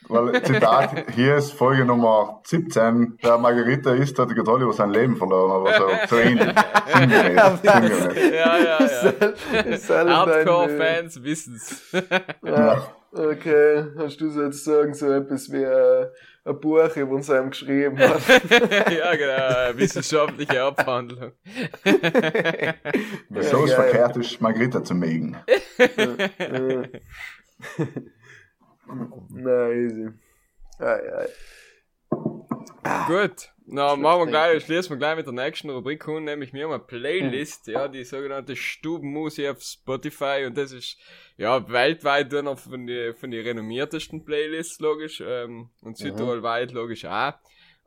[0.09, 3.19] Weil, Zitat, hier ist Folge Nummer 17.
[3.25, 5.89] Der Margarita ist, hat gerade über sein Leben verloren oder so.
[6.11, 6.55] So ähnlich.
[6.95, 7.61] Sinngemäß.
[7.61, 8.33] Sinngemäß.
[8.33, 9.61] Ja, ja, ja.
[9.63, 11.93] Ist Hardcore-Fans wissen's.
[12.45, 13.85] Ja, okay.
[13.99, 16.07] Hast du sozusagen so etwas wie äh,
[16.45, 18.21] ein Buch über uns einem geschrieben hat?
[18.91, 21.33] ja, genau, eine wissenschaftliche Abhandlung.
[23.31, 25.37] Wieso es Ja, verkehrt ist, Margarita zu mögen.
[29.31, 30.11] Na, easy.
[30.79, 31.29] Ei, ei.
[33.07, 36.07] Gut, na, machen wir gleich, schließen wir gleich mit der nächsten Rubrik.
[36.07, 40.45] An, nämlich wir haben eine Playlist, ja, die sogenannte Stubenmusik auf Spotify.
[40.47, 40.99] Und das ist,
[41.39, 47.33] ja, weltweit einer von den von die renommiertesten Playlists, logisch, ähm, und Südtirol-weit, logisch auch.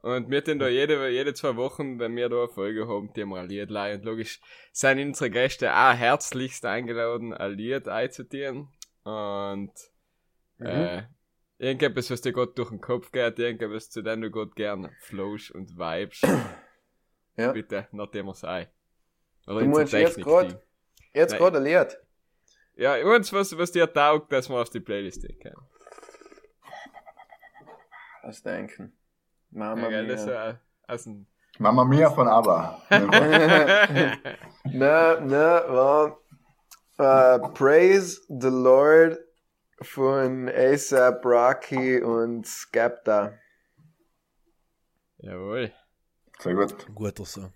[0.02, 3.26] Und wir tun da jede, jede zwei Wochen, wenn wir da eine Folge haben, die
[3.26, 4.00] wir ein Lied leihen.
[4.00, 4.40] Und logisch
[4.72, 8.70] sind unsere Gäste auch herzlichst eingeladen, ein Lied einzutieren.
[9.04, 9.74] Und,
[10.60, 11.04] äh,
[11.60, 15.52] irgendetwas, was dir gerade durch den Kopf geht, irgendetwas, zu dem du gerade gerne flowst
[15.52, 16.22] und vibes.
[17.36, 17.52] Ja.
[17.52, 18.70] Bitte, nachdem wir sei.
[19.48, 20.60] Oder Du meinst jetzt grad-
[21.14, 21.98] Jetzt gerade Lied.
[22.76, 25.68] Ja, irgendwas, was, was dir taugt, dass wir auf die Playlist legen können.
[28.24, 28.94] Was denken?
[29.50, 31.26] Mama Ja, das ja aus dem
[31.60, 32.84] Mama Mia von ABBA.
[34.66, 36.20] Na, na, war
[37.00, 39.18] uh, Praise the Lord
[39.82, 43.34] von ASAP Rocky und Skepta.
[45.20, 45.72] Jawohl.
[46.40, 46.88] Sehr gut.
[46.94, 47.54] Guter Song.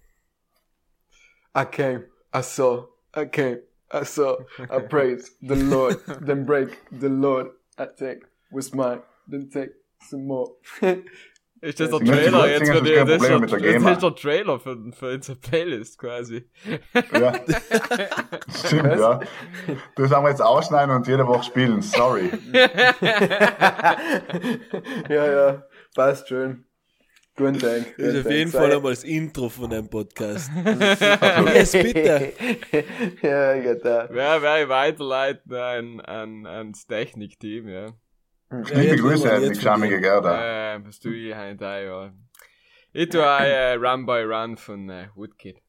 [1.54, 3.60] I came, I saw, I came,
[3.92, 4.38] I saw,
[4.70, 7.48] I praise the Lord, then break the Lord.
[7.78, 9.72] I take what's mine, then take
[10.10, 10.56] some more.
[11.62, 13.92] Ist das der Trailer gut, jetzt für die, das ist, der, mit der das GEMA.
[13.92, 16.50] ist der Trailer für, für unsere Playlist quasi.
[17.14, 17.34] Ja.
[18.66, 19.20] Stimmt, ja.
[19.96, 21.84] Das haben wir jetzt ausschneiden und jede Woche spielen.
[21.84, 22.32] Sorry.
[25.08, 26.66] ja, ja, passt schön.
[27.36, 27.96] Guten Dank.
[27.96, 28.52] Das ist auf jeden.
[28.52, 30.50] Fall einmal das Intro von dem Podcast.
[31.54, 32.34] yes, bitte.
[33.22, 34.08] ja, ich geht da.
[34.12, 37.94] Wer, wer weiterleiten an, an, ans Technikteam, ja.
[38.52, 40.76] Liebe Grüße, wir die schamige Gerda.
[40.76, 42.12] Äh, was du ich halt da, ja.
[42.92, 45.62] Ich tue auch äh, Run by Run von äh, Woodkid.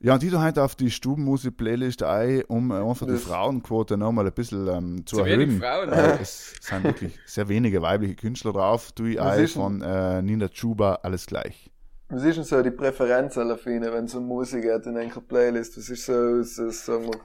[0.00, 4.26] Ja, und ich tu heute auf die Stubenmusik-Playlist ein, um äh, einfach die Frauenquote nochmal
[4.26, 5.60] ein bisschen ähm, zu, Zu wenig erhöhen.
[5.60, 6.18] Frauen, ne?
[6.20, 8.90] es sind wirklich sehr wenige weibliche Künstler drauf.
[8.92, 11.70] Tu ich ein von äh, Nina Chuba, alles gleich.
[12.08, 15.20] Was ist denn so die Präferenz aller Fine, wenn es um Musik geht in einer
[15.20, 15.78] Playlist?
[15.78, 17.20] Was ist so, so sagen wir,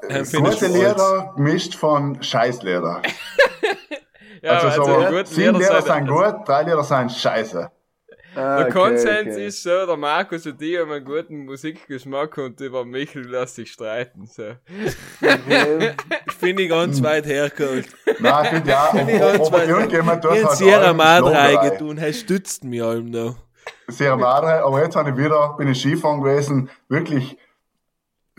[0.00, 0.72] Finde ich Gute falsch.
[0.72, 3.02] Leder gemischt von Scheißleder.
[4.42, 4.84] Ja, Also, also,
[5.26, 7.70] so, Lieder Leder sind- gut, drei Leder sind scheiße.
[8.34, 9.46] Ah, Der okay, Konsens okay.
[9.48, 13.70] ist so, der Markus und ich haben einen guten Musikgeschmack und über Michel lässt sich
[13.70, 14.24] streiten.
[14.26, 14.44] So.
[15.20, 15.92] Okay.
[16.38, 17.88] Finde ich ganz weit hergeholt.
[18.18, 19.70] Nein, ich finde ja, Finde ich ganz weit Ich
[20.30, 23.36] halt habe Sierra Madre eingetun, er stützt mich allem noch.
[23.88, 27.36] Sierra Madre, aber jetzt habe ich wieder, bin ich Skifahren gewesen, wirklich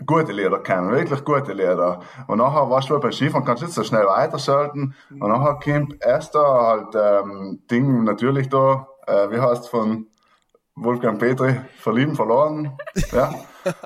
[0.06, 2.00] gute Leder kennen, wirklich gute Leder.
[2.26, 4.94] Und nachher warst du beim Skifahren, kannst nicht so schnell weiterschalten.
[5.10, 10.06] Und nachher kommt erst da halt ähm, Ding natürlich da, äh, wie heißt von
[10.74, 12.76] Wolfgang Petri, verlieben, verloren.
[13.12, 13.34] Ja.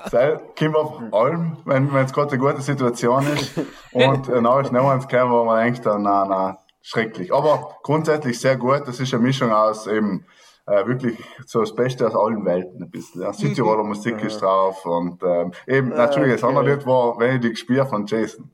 [0.09, 3.59] Sei, kommt auf allem, wenn wenn es gerade eine gute Situation ist.
[3.91, 7.31] Und äh, nachher ist noch eins gekommen, wo man denkt, na, na, schrecklich.
[7.33, 8.83] Aber grundsätzlich sehr gut.
[8.87, 10.25] Das ist eine Mischung aus eben
[10.67, 13.21] äh, wirklich so das Beste aus allen Welten ein bisschen.
[13.21, 13.33] Ja.
[13.33, 16.75] Südtiroler Musik ist drauf und ähm, eben natürlich das andere.
[16.75, 18.51] Lied war Wenn ich dich spür von Jason.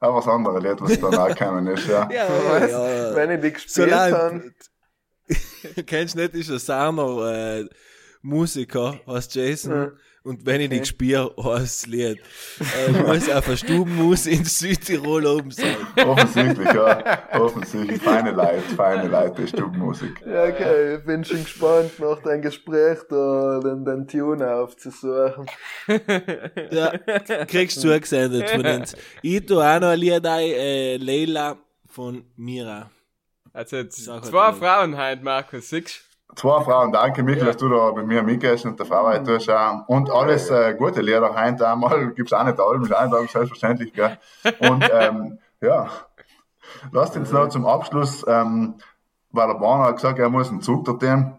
[0.00, 2.08] Auch was anderes Lied, was dann auch gekommen ist, ja.
[2.12, 2.70] Ja, Was?
[2.70, 3.16] ja.
[3.16, 4.10] Wenn ich die gespielt habe.
[5.26, 7.64] Solange, kennst du nicht, ist ein Sarner äh,
[8.20, 9.92] Musiker, heißt Jason.
[10.26, 12.18] Und wenn ich dich spiele, heißt das Lied.
[12.58, 15.76] Äh, muss auf einer Stubenmus in Südtirol oben sein.
[16.02, 17.28] Offensichtlich, ja.
[17.38, 18.00] Offensichtlich.
[18.00, 20.22] Feine Leute, feine Leute, die Stubenmusik.
[20.26, 25.44] Ja, okay, ich bin schon gespannt, nach deinem Gespräch da den, den Tune aufzusuchen.
[26.70, 26.96] Ja,
[27.44, 28.96] kriegst du zugesendet von uns.
[29.20, 32.90] Ich tue auch noch ein Lied ein, äh, Leila von Mira.
[33.52, 34.54] Also halt zwei mal.
[34.54, 36.00] Frauen heute, Markus, siehst
[36.36, 39.48] Zwei Frauen, danke Michael, dass du da mit mir mitgehst und der Frau heute tust.
[39.48, 39.84] auch.
[39.86, 43.92] Und alles äh, gute Lieder heute einmal, gibt's auch nicht Alben, ist auch nicht selbstverständlich,
[43.92, 44.18] gell.
[44.60, 45.88] Und ähm, ja,
[46.90, 48.74] lasst uns noch zum Abschluss, ähm,
[49.30, 51.38] weil der Bahner hat gesagt, er muss einen Zug dorthin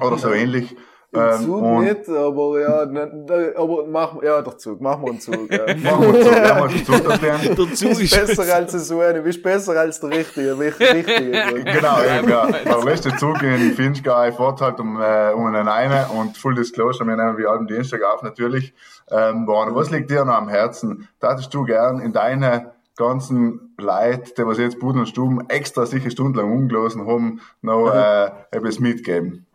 [0.00, 0.74] oder so ähnlich.
[1.16, 5.10] Ähm, Zug und- nicht, aber ja, ne, da, aber mach, ja, der Zug, machen wir
[5.10, 5.50] einen Zug.
[5.50, 5.66] Ja.
[5.90, 7.40] Machen wir so, werden wir den Zug erklären.
[7.42, 10.58] Der Zug Du bist ist besser als so eine, du bist besser als der Richtige,
[10.58, 10.94] Richtige.
[10.94, 12.46] Genau, eben, ja.
[12.64, 17.06] Der letzte Zug in Finchgau fährt halt um, äh, um einen eine und Full Disclosure,
[17.08, 18.74] wir nehmen wie allem Dienstag auf natürlich.
[19.10, 21.08] Ähm, Born, was liegt dir noch am Herzen?
[21.20, 26.10] Tatest du gern in deine ganzen Leute, die was jetzt Buden und Stuben extra sicher
[26.10, 29.46] stundenlang umgelassen haben, noch äh, etwas mitgeben?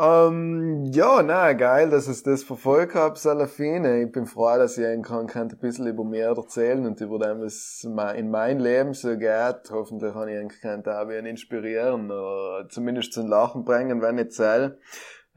[0.00, 4.04] Ähm, ja, na, geil, dass ich das verfolgt habe, Salafine.
[4.04, 7.18] Ich bin froh, dass ich einen kann, kann ein bisschen über mehr erzählen und über
[7.18, 9.62] dem, was in mein Leben so geht.
[9.72, 14.78] Hoffentlich kann ich einen kann da inspirieren oder zumindest zum Lachen bringen, wenn nicht zähl.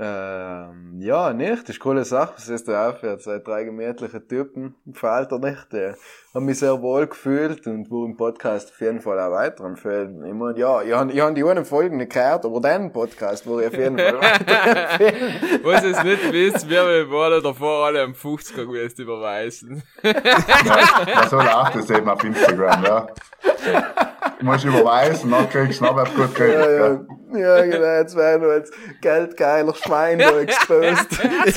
[0.03, 3.21] Ähm, ja, nicht, das ist eine coole Sache, was ist da aufhört.
[3.21, 5.71] Seit drei gemütliche Typen, gefällt er nicht.
[5.75, 5.93] Äh,
[6.33, 10.25] habe mich sehr wohl gefühlt und wurde im Podcast auf jeden Fall auch weiterempfehlen.
[10.25, 13.45] Ich meine, ja, ich habe ich hab die anderen Folgen nicht gehört, aber den Podcast
[13.45, 15.33] würde ich auf jeden Fall weiterempfehlen.
[15.63, 19.83] Was es nicht wisst, wir waren davor alle am 50er gewesen überweisen.
[20.03, 23.07] Ja, ja, so läuft das eben auf Instagram, ja.
[24.41, 26.55] Du musst überweisen, dann kriegst du noch gut gekriegt.
[26.55, 26.99] Ja, Ja, ja.
[27.37, 31.11] ja, genau, jetzt werden wir als geldgeiler Schwein da exposed.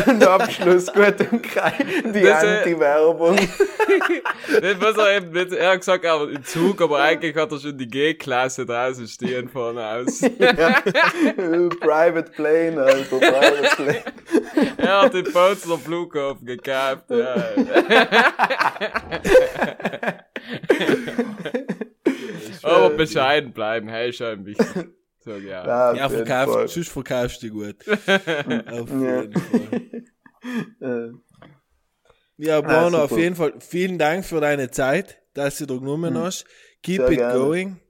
[0.04, 1.72] Zum Abschluss gut und geil.
[2.14, 3.36] Die äh, Anti-Werbung.
[3.36, 7.58] Das was er eben nicht, er hat gesagt, aber im Zug, aber eigentlich hat er
[7.58, 10.20] schon die G-Klasse draußen stehen vorne aus.
[10.38, 10.82] ja.
[11.80, 14.02] Private Plane, Alter, Private Plane.
[14.76, 17.34] Er hat den Bozener Flughafen gekauft, ja.
[22.64, 24.66] aber bescheiden bleiben, hey, schon wichtig.
[25.20, 25.66] Sag ja.
[25.66, 26.68] Ja, auf Ja, jeden verkaufst, Fall.
[26.68, 27.76] sonst verkaufst du gut.
[27.88, 29.20] Auf Ja.
[29.22, 29.82] jeden Fall.
[30.80, 31.08] Äh,
[32.36, 36.44] Ja, Bruno, auf jeden Fall vielen Dank für deine Zeit, dass du da genommen hast.
[36.82, 37.38] Keep Sehr it gerne.
[37.38, 37.80] going.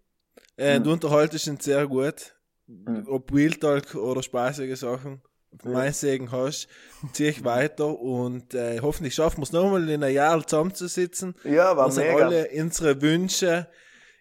[0.57, 2.37] Äh, Du unterhaltest uns sehr gut.
[2.69, 3.07] Mhm.
[3.09, 5.21] Ob Wheel Talk oder spaßige Sachen.
[5.65, 6.69] Mein Segen hast,
[7.13, 11.35] zieh ich weiter und äh, hoffentlich schaffen wir es nochmal in einem Jahr zusammenzusitzen.
[11.45, 12.27] Ja, war sind mega.
[12.27, 13.69] alle unsere Wünsche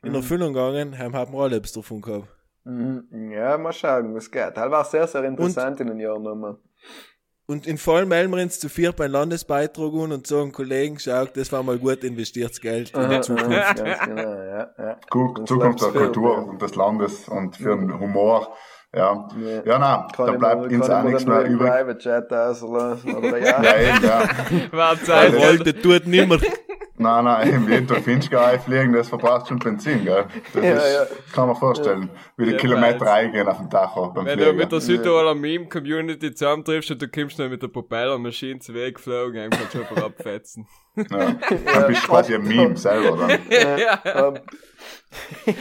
[0.04, 2.28] in Erfüllung gegangen, haben haben wir alle etwas davon gehabt.
[2.66, 3.32] Mhm.
[3.32, 4.52] Ja, mal schauen, was geht.
[4.56, 6.58] Das war sehr, sehr interessant in den Jahren nochmal.
[7.46, 7.78] Und in
[8.32, 12.04] wir uns zu viert beim Landesbeitrag an und sagen, Kollegen, schau, das war mal gut
[12.06, 13.76] investiertes Geld in der Zukunft.
[13.76, 14.98] Genau, ja, ja.
[15.10, 18.48] Gu- Sonst Zukunft der Kultur und des Landes und für den Humor.
[18.96, 19.62] Ja, Ja.
[19.66, 21.70] ja, nein, Kann da bleibt uns auch nichts mehr übrig.
[21.70, 23.62] Private Chat auslassen, oder ja.
[23.62, 24.72] Ja, eben, ja.
[24.72, 25.34] War Zeit,
[25.68, 26.38] das tut nimmer.
[27.04, 30.26] Nein, nein, jeden Tag Finchgau fliegen, das verbraucht schon Benzin, gell?
[30.54, 31.06] Das Ja, ist, ja.
[31.34, 33.10] kann man vorstellen, wie die Ja, Kilometer weiß.
[33.10, 34.58] eingehen auf dem Tacho beim Wenn du Fliegen.
[34.58, 39.40] mit der Südtiroler Meme-Community zusammentriffst und du kommst dann mit der Propellermaschine zu Weg geflogen,
[39.42, 40.66] einfach schon mal abfetzen.
[40.96, 41.06] Ja.
[41.06, 43.40] Dann bist du quasi ein Meme selber dann.
[43.80, 44.00] ja.
[44.06, 44.40] Ähm,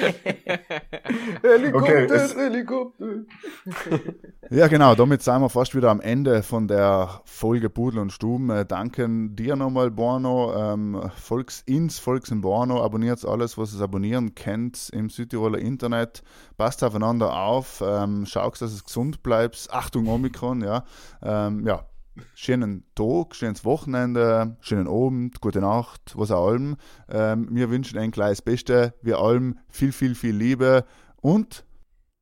[1.42, 3.06] Helikopter, Okay, es- Helikopter.
[4.50, 8.50] Ja, genau, damit sind wir fast wieder am Ende von der Folge Pudel und Stuben.
[8.50, 10.52] Äh, danken dir nochmal, Borno.
[10.54, 12.82] Ähm, folg's ins, folg's in Borno.
[12.84, 16.22] Abonniert alles, was es abonnieren kennt im Südtiroler Internet.
[16.58, 17.82] Passt aufeinander auf.
[17.86, 19.68] Ähm, schaut, dass es gesund bleibt.
[19.70, 20.84] Achtung, Omikron, ja.
[21.22, 21.86] Ähm, ja.
[22.34, 26.76] Schönen Tag, schönes Wochenende, schönen Abend, gute Nacht, was auch allem.
[27.08, 28.94] Ähm, wir wünschen ein kleines Beste.
[29.02, 30.84] Wir allem viel, viel, viel Liebe
[31.20, 31.64] und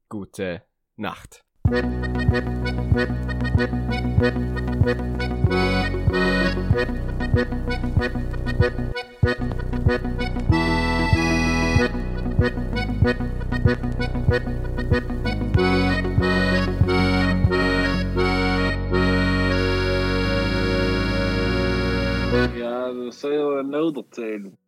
[0.09, 0.62] Gute
[0.97, 1.45] Nacht.
[22.52, 24.59] Ja, dat zou nodig.